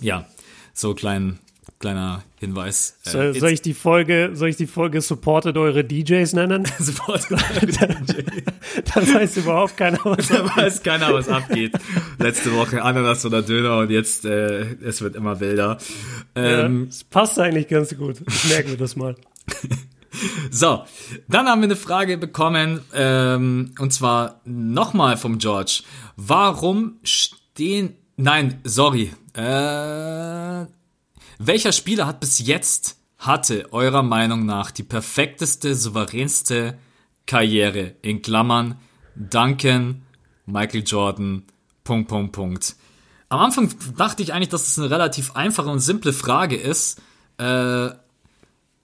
[0.00, 0.26] ja,
[0.72, 1.38] so kleinen
[1.84, 2.96] kleiner Hinweis.
[3.04, 6.66] Äh, soll, soll, ich die Folge, soll ich die Folge Supportet eure DJs nennen?
[6.78, 8.24] Supportet eure DJs.
[8.94, 11.72] da weiß überhaupt keiner, was Da weiß keiner, was abgeht.
[12.18, 15.76] Letzte Woche Ananas oder Döner und jetzt, äh, es wird immer wilder.
[16.34, 18.16] Ähm, es passt eigentlich ganz gut.
[18.26, 19.14] Ich merke mir das mal.
[20.48, 20.84] So,
[21.28, 25.82] dann haben wir eine Frage bekommen, ähm, und zwar nochmal vom George.
[26.16, 30.66] Warum stehen, nein, sorry, äh,
[31.38, 36.78] welcher Spieler hat bis jetzt, hatte eurer Meinung nach die perfekteste, souveränste
[37.26, 37.94] Karriere?
[38.02, 38.76] In Klammern
[39.16, 40.02] Duncan,
[40.46, 41.44] Michael Jordan,
[41.84, 42.76] Punkt, Punkt, Punkt.
[43.28, 47.00] Am Anfang dachte ich eigentlich, dass es eine relativ einfache und simple Frage ist.
[47.38, 47.90] Äh,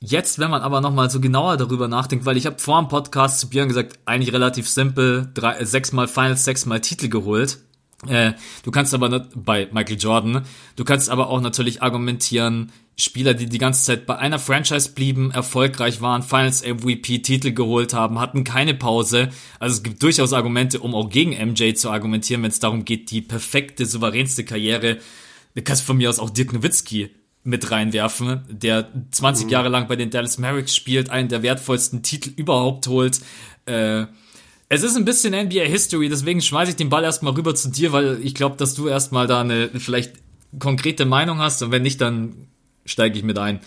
[0.01, 3.41] jetzt, wenn man aber nochmal so genauer darüber nachdenkt, weil ich habe vor dem Podcast
[3.41, 7.59] zu Björn gesagt, eigentlich relativ simpel, drei, sechsmal Finals, sechsmal Titel geholt.
[8.07, 8.33] Äh,
[8.63, 13.59] du kannst aber bei Michael Jordan, du kannst aber auch natürlich argumentieren, Spieler, die die
[13.59, 18.75] ganze Zeit bei einer Franchise blieben, erfolgreich waren, Finals MVP Titel geholt haben, hatten keine
[18.75, 19.31] Pause.
[19.59, 23.11] Also es gibt durchaus Argumente, um auch gegen MJ zu argumentieren, wenn es darum geht,
[23.11, 24.99] die perfekte, souveränste Karriere.
[25.55, 27.11] Du kannst von mir aus auch Dirk Nowitzki
[27.43, 29.51] mit reinwerfen, der 20 mhm.
[29.51, 33.21] Jahre lang bei den Dallas Mavericks spielt, einen der wertvollsten Titel überhaupt holt.
[33.65, 34.07] Äh,
[34.73, 37.93] es ist ein bisschen NBA History, deswegen schmeiße ich den Ball erstmal rüber zu dir,
[37.93, 40.13] weil ich glaube, dass du erstmal da eine vielleicht
[40.61, 42.47] konkrete Meinung hast und wenn nicht, dann
[42.85, 43.59] steige ich mit ein.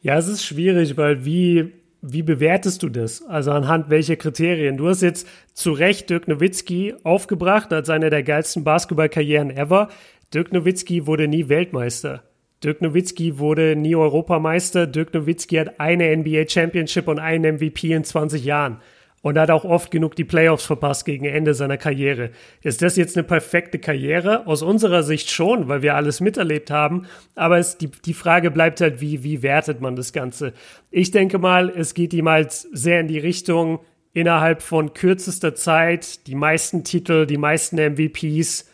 [0.00, 3.22] Ja, es ist schwierig, weil wie, wie bewertest du das?
[3.22, 4.78] Also anhand welcher Kriterien?
[4.78, 9.90] Du hast jetzt zu Recht Dirk Nowitzki aufgebracht als eine der geilsten Basketballkarrieren ever.
[10.32, 12.22] Dirk Nowitzki wurde nie Weltmeister.
[12.64, 14.86] Dirk Nowitzki wurde nie Europameister.
[14.86, 18.78] Dirk Nowitzki hat eine NBA Championship und einen MVP in 20 Jahren
[19.22, 22.30] und hat auch oft genug die Playoffs verpasst gegen Ende seiner Karriere.
[22.60, 24.46] Ist das jetzt eine perfekte Karriere?
[24.46, 27.06] Aus unserer Sicht schon, weil wir alles miterlebt haben.
[27.36, 30.52] Aber es, die, die Frage bleibt halt, wie, wie wertet man das Ganze?
[30.90, 33.78] Ich denke mal, es geht ihm halt sehr in die Richtung,
[34.12, 38.68] innerhalb von kürzester Zeit die meisten Titel, die meisten MVPs,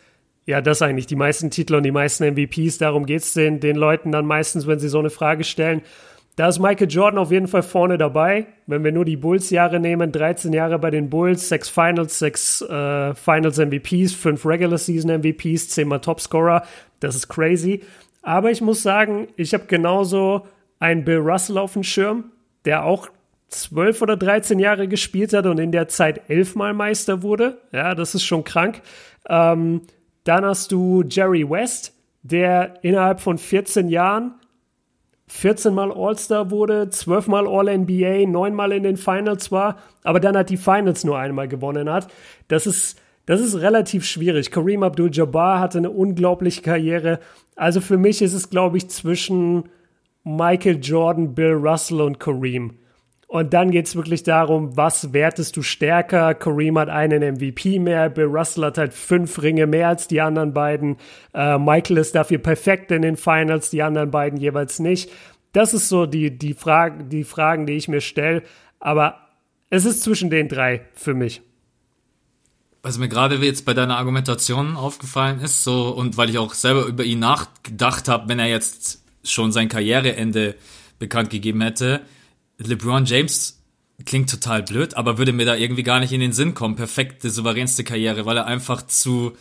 [0.45, 4.11] ja, das eigentlich, die meisten Titel und die meisten MVPs, darum geht's den, den Leuten
[4.11, 5.83] dann meistens, wenn sie so eine Frage stellen.
[6.39, 8.47] Da ist Michael Jordan auf jeden Fall vorne dabei.
[8.65, 13.13] Wenn wir nur die Bulls-Jahre nehmen, 13 Jahre bei den Bulls, 6 Finals, 6 äh,
[13.13, 16.63] Finals-MVPs, 5 Regular-Season-MVPs, 10 mal Topscorer.
[17.01, 17.81] Das ist crazy.
[18.21, 20.47] Aber ich muss sagen, ich habe genauso
[20.79, 22.31] einen Bill Russell auf dem Schirm,
[22.63, 23.09] der auch
[23.49, 27.57] 12 oder 13 Jahre gespielt hat und in der Zeit elfmal Meister wurde.
[27.73, 28.81] Ja, das ist schon krank.
[29.27, 29.81] Ähm,
[30.23, 34.38] dann hast du Jerry West, der innerhalb von 14 Jahren
[35.29, 40.35] 14 Mal All-Star wurde, 12 Mal All-NBA, 9 Mal in den Finals war, aber dann
[40.35, 42.07] hat die Finals nur einmal gewonnen hat.
[42.47, 44.49] Das ist, das ist relativ schwierig.
[44.49, 47.19] Kareem Abdul-Jabbar hatte eine unglaubliche Karriere.
[47.55, 49.69] Also für mich ist es, glaube ich, zwischen
[50.23, 52.79] Michael Jordan, Bill Russell und Kareem.
[53.29, 56.33] Und dann geht es wirklich darum, was wertest du stärker?
[56.33, 60.51] Kareem hat einen MVP mehr, Bill Russell hat halt fünf Ringe mehr als die anderen
[60.51, 60.97] beiden.
[61.35, 65.11] Äh, Michael ist dafür perfekt in den Finals, die anderen beiden jeweils nicht.
[65.51, 68.41] Das ist so die, die, Frage, die Fragen, die ich mir stelle.
[68.79, 69.19] Aber
[69.69, 71.43] es ist zwischen den drei für mich.
[72.81, 76.85] Was mir gerade jetzt bei deiner Argumentation aufgefallen ist, so und weil ich auch selber
[76.85, 80.55] über ihn nachgedacht habe, wenn er jetzt schon sein Karriereende
[80.97, 82.01] bekannt gegeben hätte,
[82.59, 83.59] LeBron James
[84.05, 86.75] klingt total blöd, aber würde mir da irgendwie gar nicht in den Sinn kommen.
[86.75, 89.33] Perfekte, souveränste Karriere, weil er einfach zu,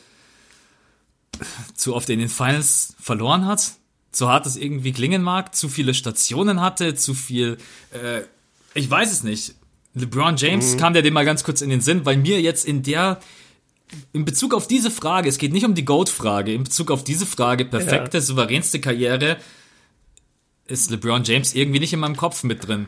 [1.75, 3.73] zu oft in den Finals verloren hat.
[4.11, 7.59] So hart es irgendwie klingen mag, zu viele Stationen hatte, zu viel,
[7.93, 8.23] äh,
[8.75, 9.55] ich weiß es nicht.
[9.95, 10.79] LeBron James mhm.
[10.79, 13.21] kam der dem mal ganz kurz in den Sinn, weil mir jetzt in der,
[14.13, 17.27] in Bezug auf diese Frage, es geht nicht um die Goat-Frage, in Bezug auf diese
[17.27, 18.23] Frage, perfekte, ja.
[18.23, 19.37] souveränste Karriere,
[20.67, 22.87] ist LeBron James irgendwie nicht in meinem Kopf mit drin.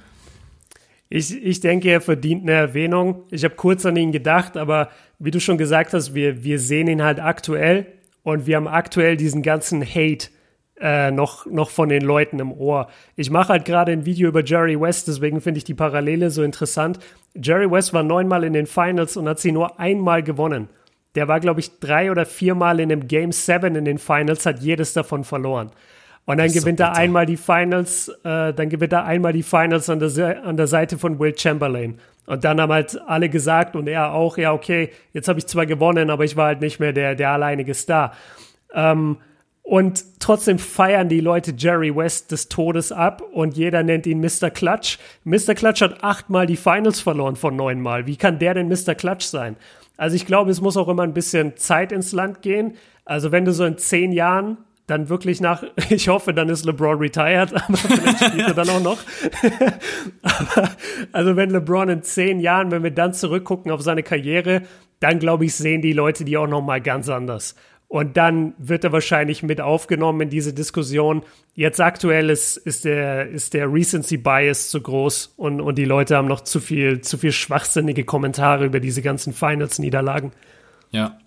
[1.12, 3.24] Ich, ich denke, er verdient eine Erwähnung.
[3.32, 6.86] Ich habe kurz an ihn gedacht, aber wie du schon gesagt hast, wir, wir sehen
[6.86, 7.86] ihn halt aktuell
[8.22, 10.28] und wir haben aktuell diesen ganzen Hate
[10.80, 12.88] äh, noch, noch von den Leuten im Ohr.
[13.16, 16.44] Ich mache halt gerade ein Video über Jerry West, deswegen finde ich die Parallele so
[16.44, 17.00] interessant.
[17.34, 20.68] Jerry West war neunmal in den Finals und hat sie nur einmal gewonnen.
[21.16, 24.60] Der war, glaube ich, drei oder viermal in einem Game 7 in den Finals, hat
[24.60, 25.72] jedes davon verloren.
[26.30, 29.90] Und dann gewinnt so er einmal die Finals, äh, dann gewinnt er einmal die Finals
[29.90, 31.98] an der, an der Seite von Will Chamberlain.
[32.26, 35.66] Und dann haben halt alle gesagt und er auch, ja, okay, jetzt habe ich zwar
[35.66, 38.12] gewonnen, aber ich war halt nicht mehr der, der alleinige Star.
[38.72, 39.16] Ähm,
[39.62, 44.50] und trotzdem feiern die Leute Jerry West des Todes ab und jeder nennt ihn Mr.
[44.50, 44.98] Clutch.
[45.24, 45.56] Mr.
[45.56, 48.06] Clutch hat achtmal die Finals verloren von neunmal.
[48.06, 48.94] Wie kann der denn Mr.
[48.94, 49.56] Clutch sein?
[49.96, 52.76] Also ich glaube, es muss auch immer ein bisschen Zeit ins Land gehen.
[53.04, 54.58] Also wenn du so in zehn Jahren
[54.90, 58.82] dann wirklich nach, ich hoffe, dann ist LeBron retired, aber vielleicht spielt er dann auch
[58.82, 58.98] noch.
[60.22, 60.70] aber,
[61.12, 64.62] also wenn LeBron in zehn Jahren, wenn wir dann zurückgucken auf seine Karriere,
[64.98, 67.54] dann glaube ich, sehen die Leute die auch noch mal ganz anders.
[67.88, 71.24] Und dann wird er wahrscheinlich mit aufgenommen in diese Diskussion.
[71.54, 76.16] Jetzt aktuell ist, ist der, ist der Recency Bias zu groß und, und die Leute
[76.16, 80.30] haben noch zu viel, zu viel schwachsinnige Kommentare über diese ganzen Finals-Niederlagen.
[80.92, 81.18] Ja,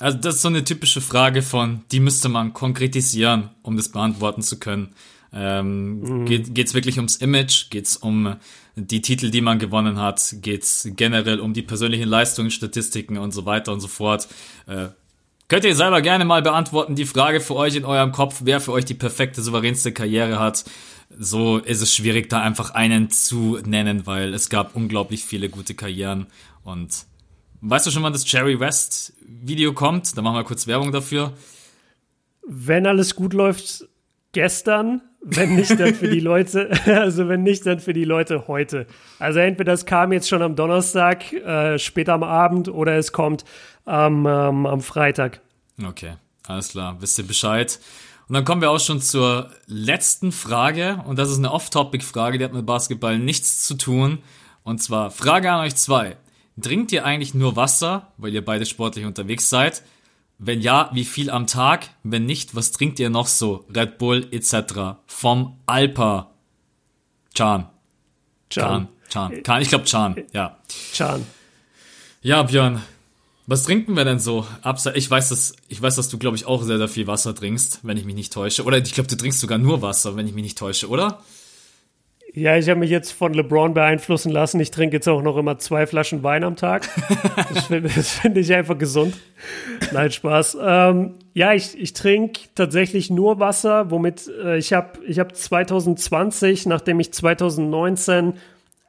[0.00, 4.42] also das ist so eine typische Frage von, die müsste man konkretisieren, um das beantworten
[4.42, 4.94] zu können.
[5.36, 6.24] Ähm, mhm.
[6.26, 7.70] geht es wirklich ums Image?
[7.70, 8.36] Geht es um
[8.76, 10.36] die Titel, die man gewonnen hat?
[10.40, 14.28] Geht es generell um die persönlichen Leistungen, Statistiken und so weiter und so fort?
[14.66, 14.88] Äh,
[15.48, 18.72] könnt ihr selber gerne mal beantworten, die Frage für euch in eurem Kopf, wer für
[18.72, 20.64] euch die perfekte, souveränste Karriere hat.
[21.18, 25.74] So ist es schwierig, da einfach einen zu nennen, weil es gab unglaublich viele gute
[25.74, 26.26] Karrieren
[26.62, 27.06] und
[27.66, 30.18] Weißt du schon, wann das Jerry West Video kommt?
[30.18, 31.32] Da machen wir kurz Werbung dafür.
[32.46, 33.88] Wenn alles gut läuft,
[34.32, 35.00] gestern.
[35.22, 38.86] Wenn nicht, dann für die Leute, also wenn nicht, dann für die Leute heute.
[39.18, 43.46] Also entweder es kam jetzt schon am Donnerstag, äh, später am Abend, oder es kommt
[43.86, 45.40] ähm, ähm, am Freitag.
[45.82, 46.16] Okay.
[46.46, 47.80] Alles klar, wisst ihr Bescheid.
[48.28, 51.02] Und dann kommen wir auch schon zur letzten Frage.
[51.06, 54.18] Und das ist eine Off-Topic-Frage, die hat mit Basketball nichts zu tun.
[54.62, 56.18] Und zwar Frage an euch zwei.
[56.60, 59.82] Trinkt ihr eigentlich nur Wasser, weil ihr beide sportlich unterwegs seid?
[60.38, 61.88] Wenn ja, wie viel am Tag?
[62.02, 63.64] Wenn nicht, was trinkt ihr noch so?
[63.74, 64.98] Red Bull etc.
[65.06, 66.30] Vom Alpa.
[67.34, 67.68] Chan.
[68.50, 68.88] Chan.
[69.08, 69.42] Chan.
[69.44, 69.62] Chan.
[69.62, 70.58] Ich glaube Chan, ja.
[70.92, 71.26] Chan.
[72.22, 72.82] Ja, Björn,
[73.46, 74.46] was trinken wir denn so?
[74.94, 77.80] Ich weiß, dass, ich weiß, dass du, glaube ich, auch sehr, sehr viel Wasser trinkst,
[77.82, 78.64] wenn ich mich nicht täusche.
[78.64, 81.22] Oder ich glaube, du trinkst sogar nur Wasser, wenn ich mich nicht täusche, oder?
[82.36, 84.58] Ja, ich habe mich jetzt von LeBron beeinflussen lassen.
[84.58, 86.88] Ich trinke jetzt auch noch immer zwei Flaschen Wein am Tag.
[87.54, 89.16] Das finde find ich einfach gesund.
[89.92, 90.58] Nein, Spaß.
[90.60, 96.66] Ähm, ja, ich, ich trinke tatsächlich nur Wasser, womit äh, ich habe ich hab 2020,
[96.66, 98.34] nachdem ich 2019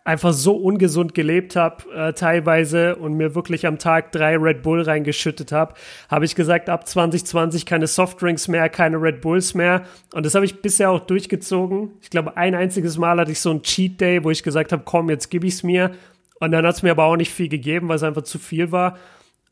[0.05, 4.83] einfach so ungesund gelebt habe, äh, teilweise und mir wirklich am Tag drei Red Bull
[4.83, 5.73] reingeschüttet habe,
[6.09, 9.81] habe ich gesagt, ab 2020 keine Softdrinks mehr, keine Red Bulls mehr.
[10.13, 11.89] Und das habe ich bisher auch durchgezogen.
[12.01, 14.83] Ich glaube, ein einziges Mal hatte ich so einen Cheat Day, wo ich gesagt habe,
[14.85, 15.91] komm, jetzt gib ich's mir.
[16.39, 18.71] Und dann hat es mir aber auch nicht viel gegeben, weil es einfach zu viel
[18.71, 18.99] war.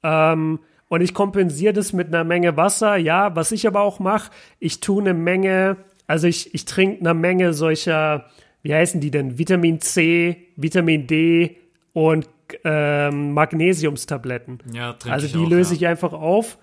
[0.04, 2.96] Ähm, und ich kompensiere das mit einer Menge Wasser.
[2.98, 7.16] Ja, was ich aber auch mache, ich tue eine Menge, also ich, ich trinke eine
[7.16, 8.26] Menge solcher
[8.64, 9.38] wie heißen die denn?
[9.38, 11.58] Vitamin C, Vitamin D
[11.92, 12.28] und
[12.64, 14.60] ähm, Magnesiumstabletten.
[14.74, 15.78] Ja, Also die auch, löse ja.
[15.78, 16.58] ich einfach auf.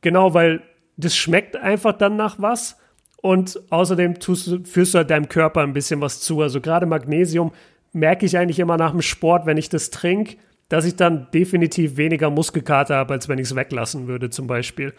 [0.00, 0.62] Genau, weil
[0.96, 2.76] das schmeckt einfach dann nach was.
[3.22, 6.42] Und außerdem tust, führst du halt deinem Körper ein bisschen was zu.
[6.42, 7.52] Also gerade Magnesium
[7.92, 10.36] merke ich eigentlich immer nach dem Sport, wenn ich das trinke,
[10.68, 14.92] dass ich dann definitiv weniger Muskelkater habe, als wenn ich es weglassen würde, zum Beispiel.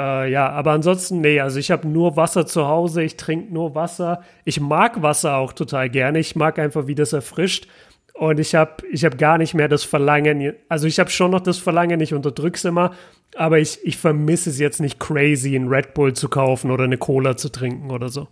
[0.00, 3.74] Äh, ja, aber ansonsten, nee, also ich habe nur Wasser zu Hause, ich trinke nur
[3.74, 4.22] Wasser.
[4.46, 6.18] Ich mag Wasser auch total gerne.
[6.20, 7.66] Ich mag einfach, wie das erfrischt.
[8.14, 11.40] Und ich habe ich hab gar nicht mehr das Verlangen, also ich habe schon noch
[11.40, 12.92] das Verlangen, ich unterdrück's immer,
[13.34, 16.98] aber ich, ich vermisse es jetzt nicht crazy, einen Red Bull zu kaufen oder eine
[16.98, 18.28] Cola zu trinken oder so.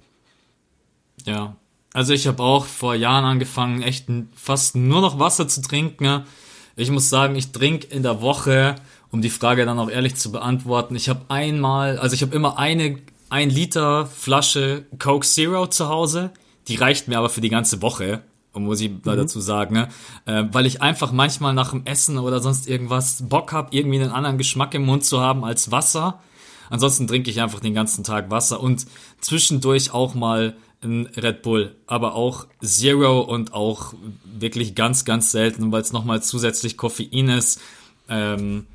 [1.24, 1.57] Ja,
[1.94, 6.24] also ich habe auch vor Jahren angefangen, echt fast nur noch Wasser zu trinken.
[6.76, 8.74] Ich muss sagen, ich trinke in der Woche
[9.10, 12.58] um die Frage dann auch ehrlich zu beantworten, ich habe einmal, also ich habe immer
[12.58, 12.98] eine
[13.30, 16.30] ein Liter Flasche Coke Zero zu Hause.
[16.66, 18.22] Die reicht mir aber für die ganze Woche,
[18.54, 19.02] muss ich mhm.
[19.04, 19.88] dazu sagen, ne?
[20.26, 24.10] äh, weil ich einfach manchmal nach dem Essen oder sonst irgendwas Bock habe, irgendwie einen
[24.10, 26.20] anderen Geschmack im Mund zu haben als Wasser.
[26.70, 28.86] Ansonsten trinke ich einfach den ganzen Tag Wasser und
[29.20, 33.94] zwischendurch auch mal ein Red Bull, aber auch Zero und auch
[34.24, 37.60] wirklich ganz, ganz selten, weil es nochmal zusätzlich Koffein ist.
[38.08, 38.66] Ähm,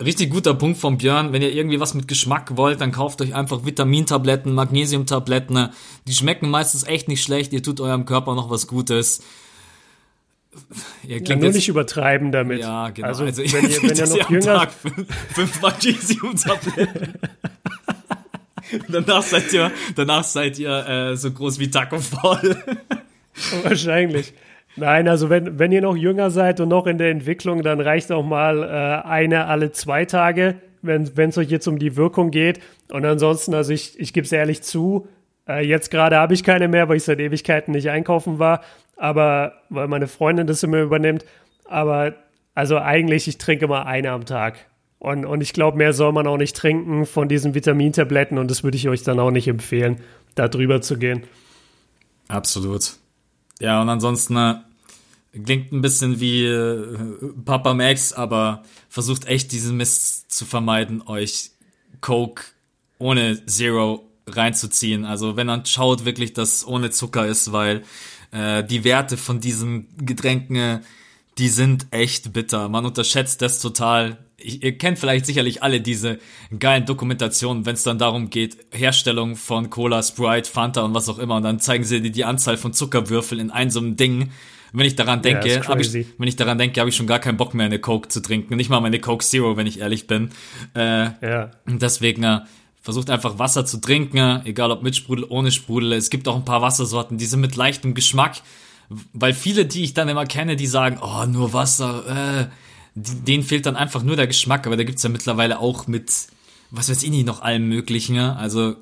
[0.00, 1.32] Richtig guter Punkt von Björn.
[1.32, 5.70] Wenn ihr irgendwie was mit Geschmack wollt, dann kauft euch einfach Vitamintabletten, Magnesiumtabletten.
[6.06, 7.52] Die schmecken meistens echt nicht schlecht.
[7.52, 9.22] Ihr tut eurem Körper noch was Gutes.
[11.02, 12.60] Ihr ja, nur jetzt, nicht übertreiben damit.
[12.60, 13.08] Ja, genau.
[13.08, 14.58] Also, also wenn ihr, wenn ihr noch jünger...
[14.58, 17.14] Tag fünf, fünf Magnesiumtabletten.
[18.88, 22.62] danach seid ihr, danach seid ihr äh, so groß wie Taco Fall.
[23.62, 24.32] Wahrscheinlich.
[24.78, 28.12] Nein, also wenn, wenn ihr noch jünger seid und noch in der Entwicklung, dann reicht
[28.12, 32.60] auch mal äh, eine alle zwei Tage, wenn es euch jetzt um die Wirkung geht.
[32.90, 35.08] Und ansonsten, also ich, ich gebe es ehrlich zu,
[35.48, 38.62] äh, jetzt gerade habe ich keine mehr, weil ich seit Ewigkeiten nicht einkaufen war,
[38.96, 41.24] aber weil meine Freundin das immer übernimmt.
[41.64, 42.14] Aber
[42.54, 44.66] also eigentlich, ich trinke immer eine am Tag.
[44.98, 48.64] Und, und ich glaube, mehr soll man auch nicht trinken von diesen Vitamintabletten und das
[48.64, 49.98] würde ich euch dann auch nicht empfehlen,
[50.34, 51.22] da drüber zu gehen.
[52.26, 52.94] Absolut.
[53.60, 54.54] Ja, und ansonsten äh,
[55.32, 56.96] Klingt ein bisschen wie äh,
[57.44, 61.50] Papa Max, aber versucht echt diesen Mist zu vermeiden, euch
[62.00, 62.42] Coke
[62.98, 65.04] ohne Zero reinzuziehen.
[65.04, 67.82] Also wenn man schaut wirklich, dass ohne Zucker ist, weil
[68.30, 70.80] äh, die Werte von diesen Getränken,
[71.38, 72.68] die sind echt bitter.
[72.68, 74.18] Man unterschätzt das total.
[74.36, 76.18] Ich, ihr kennt vielleicht sicherlich alle diese
[76.58, 81.18] geilen Dokumentationen, wenn es dann darum geht, Herstellung von Cola, Sprite, Fanta und was auch
[81.18, 81.36] immer.
[81.36, 84.30] Und dann zeigen sie dir die Anzahl von Zuckerwürfeln in einem so einem Ding
[84.72, 87.18] wenn ich daran denke, ja, hab ich, wenn ich daran denke, habe ich schon gar
[87.18, 88.56] keinen Bock mehr, eine Coke zu trinken.
[88.56, 90.30] Nicht mal meine Coke Zero, wenn ich ehrlich bin.
[90.74, 91.50] Äh, ja.
[91.66, 92.40] Deswegen äh,
[92.82, 95.92] versucht einfach Wasser zu trinken, egal ob mit Sprudel, ohne Sprudel.
[95.92, 98.42] Es gibt auch ein paar Wassersorten, die sind mit leichtem Geschmack.
[99.12, 102.46] Weil viele, die ich dann immer kenne, die sagen, oh, nur Wasser, äh,
[102.94, 104.66] denen fehlt dann einfach nur der Geschmack.
[104.66, 106.10] Aber da gibt's ja mittlerweile auch mit,
[106.70, 108.18] was weiß ich nicht, noch allem Möglichen.
[108.18, 108.76] Also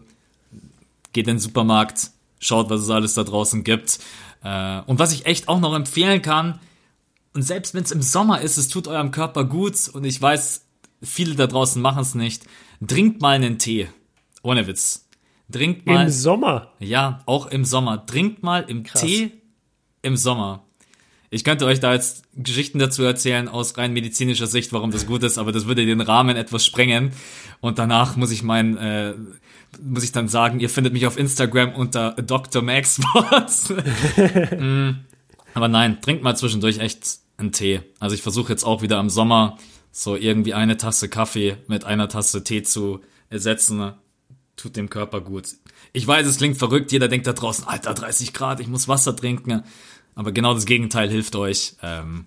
[1.12, 3.98] geht in den Supermarkt, schaut, was es alles da draußen gibt.
[4.46, 6.60] Äh, und was ich echt auch noch empfehlen kann,
[7.34, 10.64] und selbst wenn es im Sommer ist, es tut eurem Körper gut und ich weiß,
[11.02, 12.44] viele da draußen machen es nicht,
[12.86, 13.88] trinkt mal einen Tee.
[14.42, 15.08] Ohne Witz.
[15.50, 16.04] Trinkt mal.
[16.04, 16.72] Im Sommer?
[16.78, 18.06] Ja, auch im Sommer.
[18.06, 19.00] Trinkt mal im Krass.
[19.00, 19.32] Tee
[20.02, 20.64] im Sommer.
[21.30, 25.24] Ich könnte euch da jetzt Geschichten dazu erzählen aus rein medizinischer Sicht, warum das gut
[25.24, 27.10] ist, aber das würde den Rahmen etwas sprengen.
[27.60, 29.14] Und danach muss ich mein, äh,
[29.82, 32.62] muss ich dann sagen, ihr findet mich auf Instagram unter Dr.
[32.62, 33.68] Max Sports.
[34.58, 34.90] mm.
[35.54, 37.80] Aber nein, trinkt mal zwischendurch echt einen Tee.
[37.98, 39.58] Also ich versuche jetzt auch wieder im Sommer
[39.90, 43.00] so irgendwie eine Tasse Kaffee mit einer Tasse Tee zu
[43.30, 43.94] ersetzen.
[44.56, 45.48] Tut dem Körper gut.
[45.92, 46.92] Ich weiß, es klingt verrückt.
[46.92, 49.62] Jeder denkt da draußen, Alter, 30 Grad, ich muss Wasser trinken.
[50.14, 51.76] Aber genau das Gegenteil hilft euch.
[51.82, 52.26] Ähm,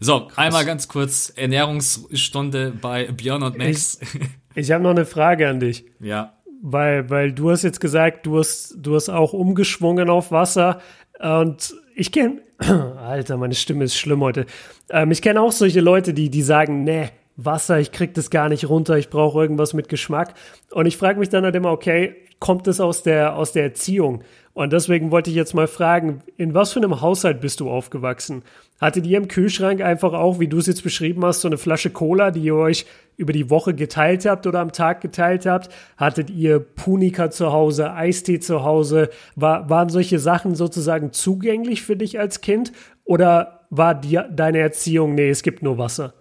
[0.00, 4.00] so, einmal ganz kurz Ernährungsstunde bei Björn und Max.
[4.00, 4.20] Ich,
[4.54, 5.84] ich habe noch eine Frage an dich.
[6.00, 6.35] Ja.
[6.62, 10.80] Weil, weil du hast jetzt gesagt, du hast, du hast auch umgeschwungen auf Wasser.
[11.20, 14.46] Und ich kenne, Alter, meine Stimme ist schlimm heute.
[14.90, 18.48] Ähm, ich kenne auch solche Leute, die, die sagen, nee, Wasser, ich krieg das gar
[18.48, 20.34] nicht runter, ich brauche irgendwas mit Geschmack.
[20.70, 24.22] Und ich frage mich dann halt immer, okay, kommt das aus der, aus der Erziehung?
[24.52, 28.42] Und deswegen wollte ich jetzt mal fragen, in was für einem Haushalt bist du aufgewachsen?
[28.80, 31.90] Hattet ihr im Kühlschrank einfach auch, wie du es jetzt beschrieben hast, so eine Flasche
[31.90, 32.86] Cola, die ihr euch
[33.18, 35.70] über die Woche geteilt habt oder am Tag geteilt habt?
[35.98, 39.10] Hattet ihr Punika zu Hause, Eistee zu Hause?
[39.34, 42.72] War, waren solche Sachen sozusagen zugänglich für dich als Kind?
[43.04, 46.14] Oder war die, deine Erziehung, nee, es gibt nur Wasser?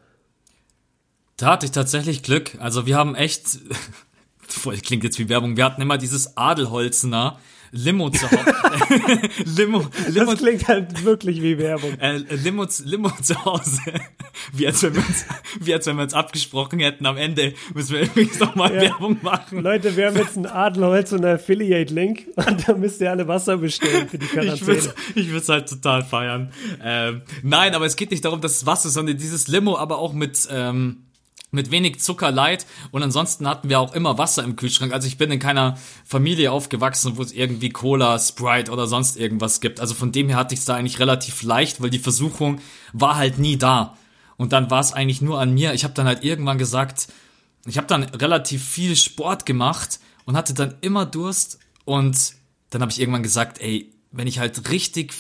[1.38, 2.58] Da hatte ich tatsächlich Glück.
[2.60, 3.60] Also wir haben echt,
[4.48, 7.40] voll klingt jetzt wie Werbung, wir hatten immer dieses Adelholzener
[7.72, 8.46] Limo zu Hause.
[9.58, 10.32] Limo, Limo.
[10.32, 12.00] Das klingt halt wirklich wie Werbung.
[12.00, 13.82] Äh, Limo, Limo zu Hause.
[14.54, 15.26] Wie als, wenn wir uns,
[15.60, 17.06] wie als wenn wir uns abgesprochen hätten.
[17.06, 18.82] Am Ende müssen wir übrigens nochmal ja.
[18.84, 19.62] Werbung machen.
[19.62, 23.58] Leute, wir haben jetzt einen Adelholz und einen Affiliate-Link und da müsst ihr alle Wasser
[23.58, 24.94] bestellen für die Quarantäne.
[25.16, 26.54] Ich würde es halt total feiern.
[26.82, 30.14] Ähm, nein, aber es geht nicht darum, dass es Wasser, sondern dieses Limo, aber auch
[30.14, 31.06] mit, ähm,
[31.52, 34.94] mit wenig Zucker light und ansonsten hatten wir auch immer Wasser im Kühlschrank.
[34.94, 39.62] Also ich bin in keiner Familie aufgewachsen, wo es irgendwie Cola, Sprite oder sonst irgendwas
[39.62, 39.80] gibt.
[39.80, 42.60] Also von dem her hatte ich es da eigentlich relativ leicht, weil die Versuchung
[42.94, 43.98] war halt nie da.
[44.38, 45.74] Und dann war es eigentlich nur an mir.
[45.74, 47.08] Ich habe dann halt irgendwann gesagt,
[47.66, 52.34] ich habe dann relativ viel Sport gemacht und hatte dann immer Durst und
[52.70, 55.14] dann habe ich irgendwann gesagt, ey, wenn ich halt richtig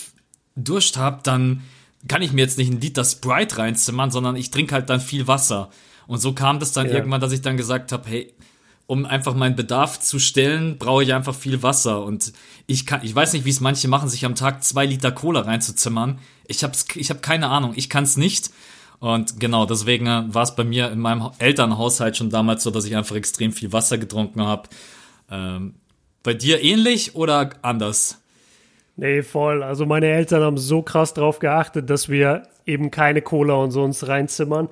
[0.56, 1.64] Durst habe, dann
[2.08, 5.28] kann ich mir jetzt nicht einen Liter Sprite reinzimmern, sondern ich trinke halt dann viel
[5.28, 5.70] Wasser.
[6.08, 6.94] Und so kam das dann ja.
[6.94, 8.34] irgendwann, dass ich dann gesagt habe, hey,
[8.88, 12.04] um einfach meinen Bedarf zu stellen, brauche ich einfach viel Wasser.
[12.04, 12.34] Und
[12.68, 15.42] ich kann, ich weiß nicht, wie es manche machen, sich am Tag zwei Liter Cola
[15.42, 16.20] reinzuzimmern.
[16.48, 17.74] Ich hab's, ich habe keine Ahnung.
[17.76, 18.52] Ich kann es nicht.
[19.00, 22.86] Und genau, deswegen äh, war es bei mir in meinem Elternhaushalt schon damals so, dass
[22.86, 24.70] ich einfach extrem viel Wasser getrunken habe.
[25.30, 25.76] Ähm,
[26.24, 28.22] bei dir ähnlich oder anders?
[28.96, 29.62] Nee, voll.
[29.62, 33.84] Also meine Eltern haben so krass drauf geachtet, dass wir eben keine Cola und so
[33.84, 34.70] uns reinzimmern.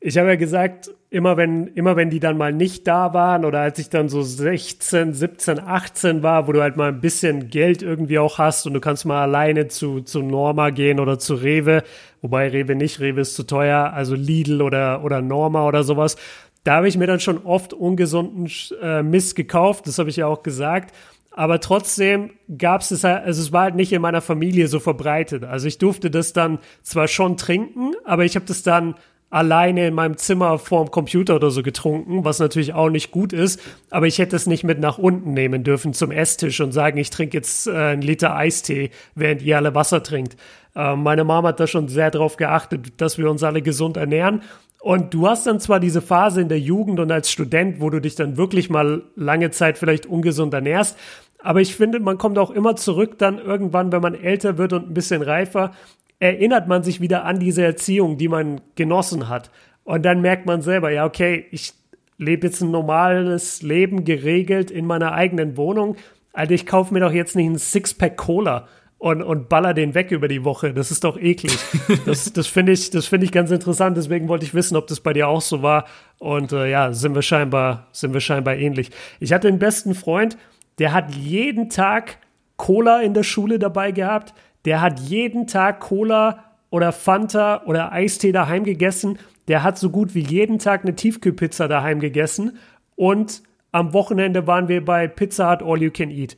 [0.00, 3.60] Ich habe ja gesagt, immer wenn, immer wenn die dann mal nicht da waren oder
[3.60, 7.82] als ich dann so 16, 17, 18 war, wo du halt mal ein bisschen Geld
[7.82, 11.82] irgendwie auch hast und du kannst mal alleine zu, zu Norma gehen oder zu Rewe,
[12.22, 16.16] wobei Rewe nicht, Rewe ist zu teuer, also Lidl oder, oder Norma oder sowas.
[16.62, 20.26] Da habe ich mir dann schon oft ungesunden äh, Mist gekauft, das habe ich ja
[20.26, 20.94] auch gesagt.
[21.30, 24.80] Aber trotzdem gab es es halt, also es war halt nicht in meiner Familie so
[24.80, 25.44] verbreitet.
[25.44, 28.96] Also ich durfte das dann zwar schon trinken, aber ich habe das dann
[29.30, 33.60] alleine in meinem Zimmer vorm Computer oder so getrunken, was natürlich auch nicht gut ist.
[33.90, 37.10] Aber ich hätte es nicht mit nach unten nehmen dürfen zum Esstisch und sagen, ich
[37.10, 40.36] trinke jetzt äh, einen Liter Eistee, während ihr alle Wasser trinkt.
[40.74, 44.42] Äh, meine Mama hat da schon sehr darauf geachtet, dass wir uns alle gesund ernähren.
[44.80, 48.00] Und du hast dann zwar diese Phase in der Jugend und als Student, wo du
[48.00, 50.96] dich dann wirklich mal lange Zeit vielleicht ungesund ernährst,
[51.40, 54.90] aber ich finde, man kommt auch immer zurück dann irgendwann, wenn man älter wird und
[54.90, 55.72] ein bisschen reifer,
[56.20, 59.50] erinnert man sich wieder an diese Erziehung, die man genossen hat.
[59.84, 61.72] Und dann merkt man selber, ja, okay, ich
[62.18, 65.96] lebe jetzt ein normales Leben geregelt in meiner eigenen Wohnung.
[66.32, 68.66] Also ich kaufe mir doch jetzt nicht ein Sixpack Cola
[68.98, 70.74] und, und baller den weg über die Woche.
[70.74, 71.56] Das ist doch eklig.
[72.04, 73.96] Das, das finde ich, das finde ich ganz interessant.
[73.96, 75.84] Deswegen wollte ich wissen, ob das bei dir auch so war.
[76.18, 78.90] Und äh, ja, sind wir scheinbar, sind wir scheinbar ähnlich.
[79.20, 80.36] Ich hatte einen besten Freund,
[80.78, 82.18] der hat jeden Tag
[82.56, 84.34] Cola in der Schule dabei gehabt
[84.68, 89.18] der hat jeden Tag Cola oder Fanta oder Eistee daheim gegessen.
[89.48, 92.58] Der hat so gut wie jeden Tag eine Tiefkühlpizza daheim gegessen.
[92.94, 93.42] Und
[93.72, 96.36] am Wochenende waren wir bei Pizza Hut All You Can Eat.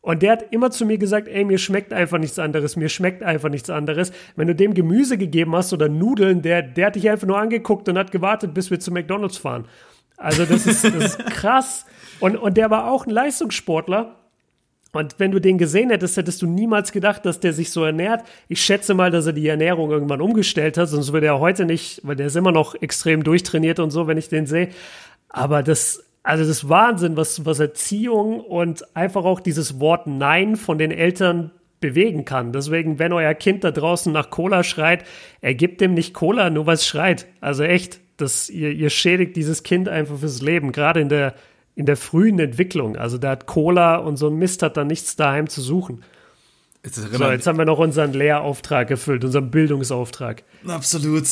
[0.00, 3.22] Und der hat immer zu mir gesagt, ey, mir schmeckt einfach nichts anderes, mir schmeckt
[3.22, 4.12] einfach nichts anderes.
[4.34, 7.86] Wenn du dem Gemüse gegeben hast oder Nudeln, der, der hat dich einfach nur angeguckt
[7.90, 9.66] und hat gewartet, bis wir zu McDonalds fahren.
[10.16, 11.84] Also das ist, das ist krass.
[12.18, 14.16] Und, und der war auch ein Leistungssportler
[14.92, 18.24] und wenn du den gesehen hättest, hättest du niemals gedacht, dass der sich so ernährt.
[18.48, 22.00] Ich schätze mal, dass er die Ernährung irgendwann umgestellt hat, sonst würde er heute nicht,
[22.04, 24.70] weil der ist immer noch extrem durchtrainiert und so, wenn ich den sehe.
[25.28, 30.78] Aber das, also das Wahnsinn, was, was Erziehung und einfach auch dieses Wort Nein von
[30.78, 32.52] den Eltern bewegen kann.
[32.52, 35.04] Deswegen, wenn euer Kind da draußen nach Cola schreit,
[35.40, 37.26] ergibt dem nicht Cola, nur was schreit.
[37.40, 41.34] Also echt, das, ihr, ihr schädigt dieses Kind einfach fürs Leben, gerade in der,
[41.78, 42.96] in der frühen Entwicklung.
[42.96, 46.02] Also da hat Cola und so ein Mist hat da nichts daheim zu suchen.
[46.84, 50.42] So, jetzt haben wir noch unseren Lehrauftrag erfüllt, unseren Bildungsauftrag.
[50.66, 51.24] Absolut.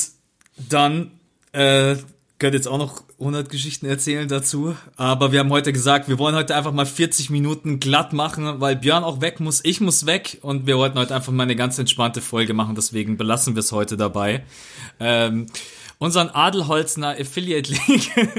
[0.68, 1.10] Dann
[1.50, 1.96] äh,
[2.38, 6.36] könnte jetzt auch noch 100 Geschichten erzählen dazu, aber wir haben heute gesagt, wir wollen
[6.36, 10.38] heute einfach mal 40 Minuten glatt machen, weil Björn auch weg muss, ich muss weg
[10.42, 13.72] und wir wollten heute einfach mal eine ganz entspannte Folge machen, deswegen belassen wir es
[13.72, 14.44] heute dabei.
[15.00, 15.46] Ähm,
[15.98, 18.10] unseren Adelholzner Affiliate Link.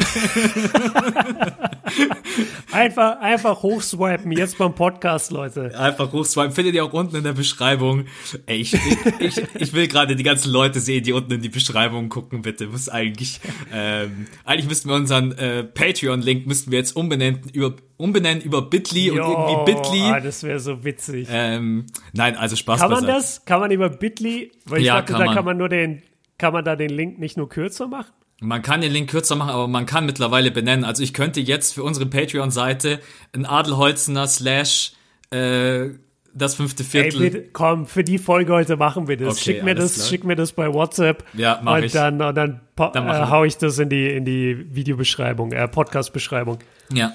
[2.72, 5.78] einfach, einfach hochswipen, jetzt beim Podcast, Leute.
[5.78, 8.06] Einfach hochswipen, findet ihr auch unten in der Beschreibung.
[8.46, 8.78] Ey, ich,
[9.20, 12.68] ich, ich will gerade die ganzen Leute sehen, die unten in die Beschreibung gucken, bitte.
[12.68, 13.40] Muss eigentlich,
[13.74, 19.10] ähm, eigentlich müssten wir unseren äh, Patreon-Link müssten wir jetzt umbenennen über umbenennen über Bitly
[19.10, 20.02] und irgendwie Bitly.
[20.04, 21.28] Ah, das wäre so witzig.
[21.32, 23.20] Ähm, nein, also Spaß Kann man beiseite.
[23.20, 23.46] das?
[23.46, 24.52] Kann man über Bitly?
[24.66, 25.36] Weil ich ja, dachte, kann da man.
[25.36, 26.04] kann man nur den
[26.38, 28.12] kann man da den Link nicht nur kürzer machen?
[28.40, 30.86] Man kann den Link kürzer machen, aber man kann mittlerweile benennen.
[30.86, 33.00] Also ich könnte jetzt für unsere Patreon-Seite
[33.34, 34.94] ein Adelholzener slash
[35.32, 35.90] äh,
[36.38, 37.22] das fünfte Viertel.
[37.22, 39.36] Ey, bitte, komm, für die Folge heute machen wir das.
[39.36, 40.08] Okay, schick mir das, klar.
[40.08, 41.24] schick mir das bei WhatsApp.
[41.34, 41.92] Ja, mach und ich.
[41.92, 46.60] Dann, und dann, dann äh, hau ich das in die, in die Videobeschreibung, äh, Podcast-Beschreibung.
[46.94, 47.14] Ja.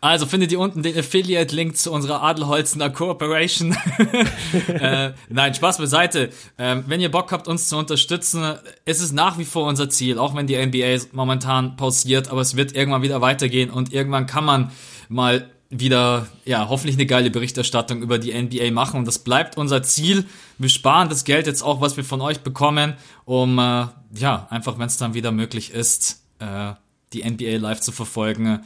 [0.00, 3.76] Also findet ihr unten den Affiliate-Link zu unserer Adelholzener Cooperation.
[4.68, 6.30] äh, nein, Spaß beiseite.
[6.58, 8.42] Ähm, wenn ihr Bock habt, uns zu unterstützen,
[8.84, 12.56] ist es nach wie vor unser Ziel, auch wenn die NBA momentan pausiert, aber es
[12.56, 14.72] wird irgendwann wieder weitergehen und irgendwann kann man
[15.08, 19.82] mal wieder, ja, hoffentlich eine geile Berichterstattung über die NBA machen und das bleibt unser
[19.82, 20.26] Ziel.
[20.58, 22.94] Wir sparen das Geld jetzt auch, was wir von euch bekommen,
[23.24, 26.74] um, äh, ja, einfach, wenn es dann wieder möglich ist, äh,
[27.14, 28.60] die NBA live zu verfolgen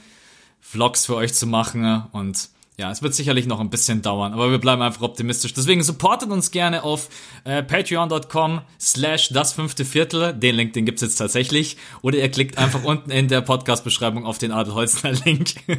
[0.60, 2.48] Vlogs für euch zu machen und
[2.78, 5.54] ja, es wird sicherlich noch ein bisschen dauern, aber wir bleiben einfach optimistisch.
[5.54, 7.08] Deswegen supportet uns gerne auf
[7.44, 10.34] äh, patreon.com slash das fünfte Viertel.
[10.34, 11.78] Den Link, den gibt's jetzt tatsächlich.
[12.02, 15.54] Oder ihr klickt einfach unten in der Podcast-Beschreibung auf den Adelholzner Link.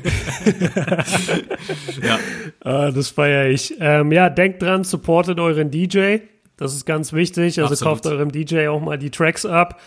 [2.01, 2.17] ja.
[2.61, 3.75] Ah, das feiere ich.
[3.79, 6.17] Ähm, ja, denkt dran, supportet euren DJ.
[6.57, 7.59] Das ist ganz wichtig.
[7.59, 7.93] Also Absolut.
[7.93, 9.79] kauft eurem DJ auch mal die Tracks ab.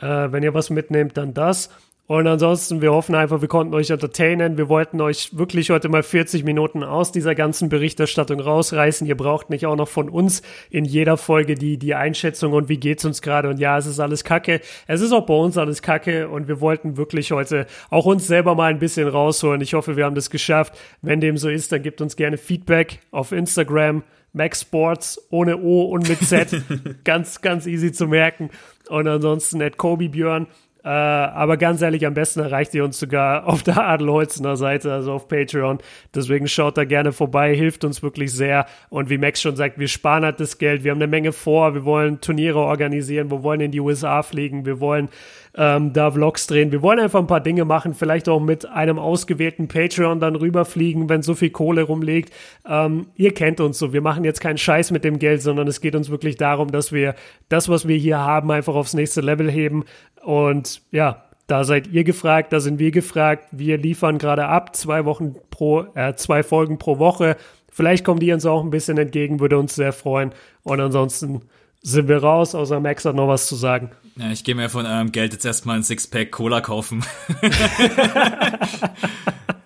[0.00, 1.70] Äh, wenn ihr was mitnehmt, dann das.
[2.08, 4.56] Und ansonsten, wir hoffen einfach, wir konnten euch entertainen.
[4.56, 9.06] Wir wollten euch wirklich heute mal 40 Minuten aus dieser ganzen Berichterstattung rausreißen.
[9.06, 10.40] Ihr braucht nicht auch noch von uns
[10.70, 13.50] in jeder Folge die, die Einschätzung und wie geht's uns gerade.
[13.50, 14.62] Und ja, es ist alles Kacke.
[14.86, 18.54] Es ist auch bei uns alles Kacke und wir wollten wirklich heute auch uns selber
[18.54, 19.60] mal ein bisschen rausholen.
[19.60, 20.78] Ich hoffe, wir haben das geschafft.
[21.02, 24.02] Wenn dem so ist, dann gebt uns gerne Feedback auf Instagram.
[24.32, 26.62] Max Sports ohne O und mit Z.
[27.04, 28.50] ganz, ganz easy zu merken.
[28.88, 30.46] Und ansonsten at Kobe Björn
[30.88, 35.12] äh, aber ganz ehrlich, am besten erreicht ihr uns sogar auf der Adelholzener Seite, also
[35.12, 35.80] auf Patreon.
[36.14, 38.64] Deswegen schaut da gerne vorbei, hilft uns wirklich sehr.
[38.88, 41.74] Und wie Max schon sagt, wir sparen halt das Geld, wir haben eine Menge vor,
[41.74, 45.10] wir wollen Turniere organisieren, wir wollen in die USA fliegen, wir wollen
[45.56, 46.72] ähm, da Vlogs drehen.
[46.72, 51.08] Wir wollen einfach ein paar Dinge machen, vielleicht auch mit einem ausgewählten Patreon dann rüberfliegen,
[51.08, 52.32] wenn so viel Kohle rumliegt.
[52.68, 55.80] Ähm, ihr kennt uns so, wir machen jetzt keinen Scheiß mit dem Geld, sondern es
[55.80, 57.14] geht uns wirklich darum, dass wir
[57.48, 59.84] das, was wir hier haben, einfach aufs nächste Level heben.
[60.22, 63.46] Und ja, da seid ihr gefragt, da sind wir gefragt.
[63.52, 67.36] Wir liefern gerade ab, zwei Wochen pro, äh, zwei Folgen pro Woche.
[67.70, 70.32] Vielleicht kommen die uns auch ein bisschen entgegen, würde uns sehr freuen.
[70.62, 71.42] Und ansonsten
[71.82, 73.90] sind wir raus, außer Max hat noch was zu sagen.
[74.16, 77.04] Ja, ich gehe mir von eurem Geld jetzt erstmal ein Sixpack Cola kaufen.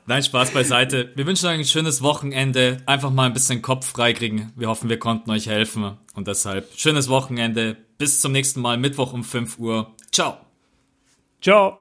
[0.07, 1.13] Nein, Spaß beiseite.
[1.15, 2.79] Wir wünschen euch ein schönes Wochenende.
[2.87, 4.53] Einfach mal ein bisschen Kopf freikriegen.
[4.57, 5.97] Wir hoffen, wir konnten euch helfen.
[6.15, 7.77] Und deshalb schönes Wochenende.
[7.99, 9.93] Bis zum nächsten Mal, Mittwoch um 5 Uhr.
[10.11, 10.37] Ciao.
[11.41, 11.71] Ciao.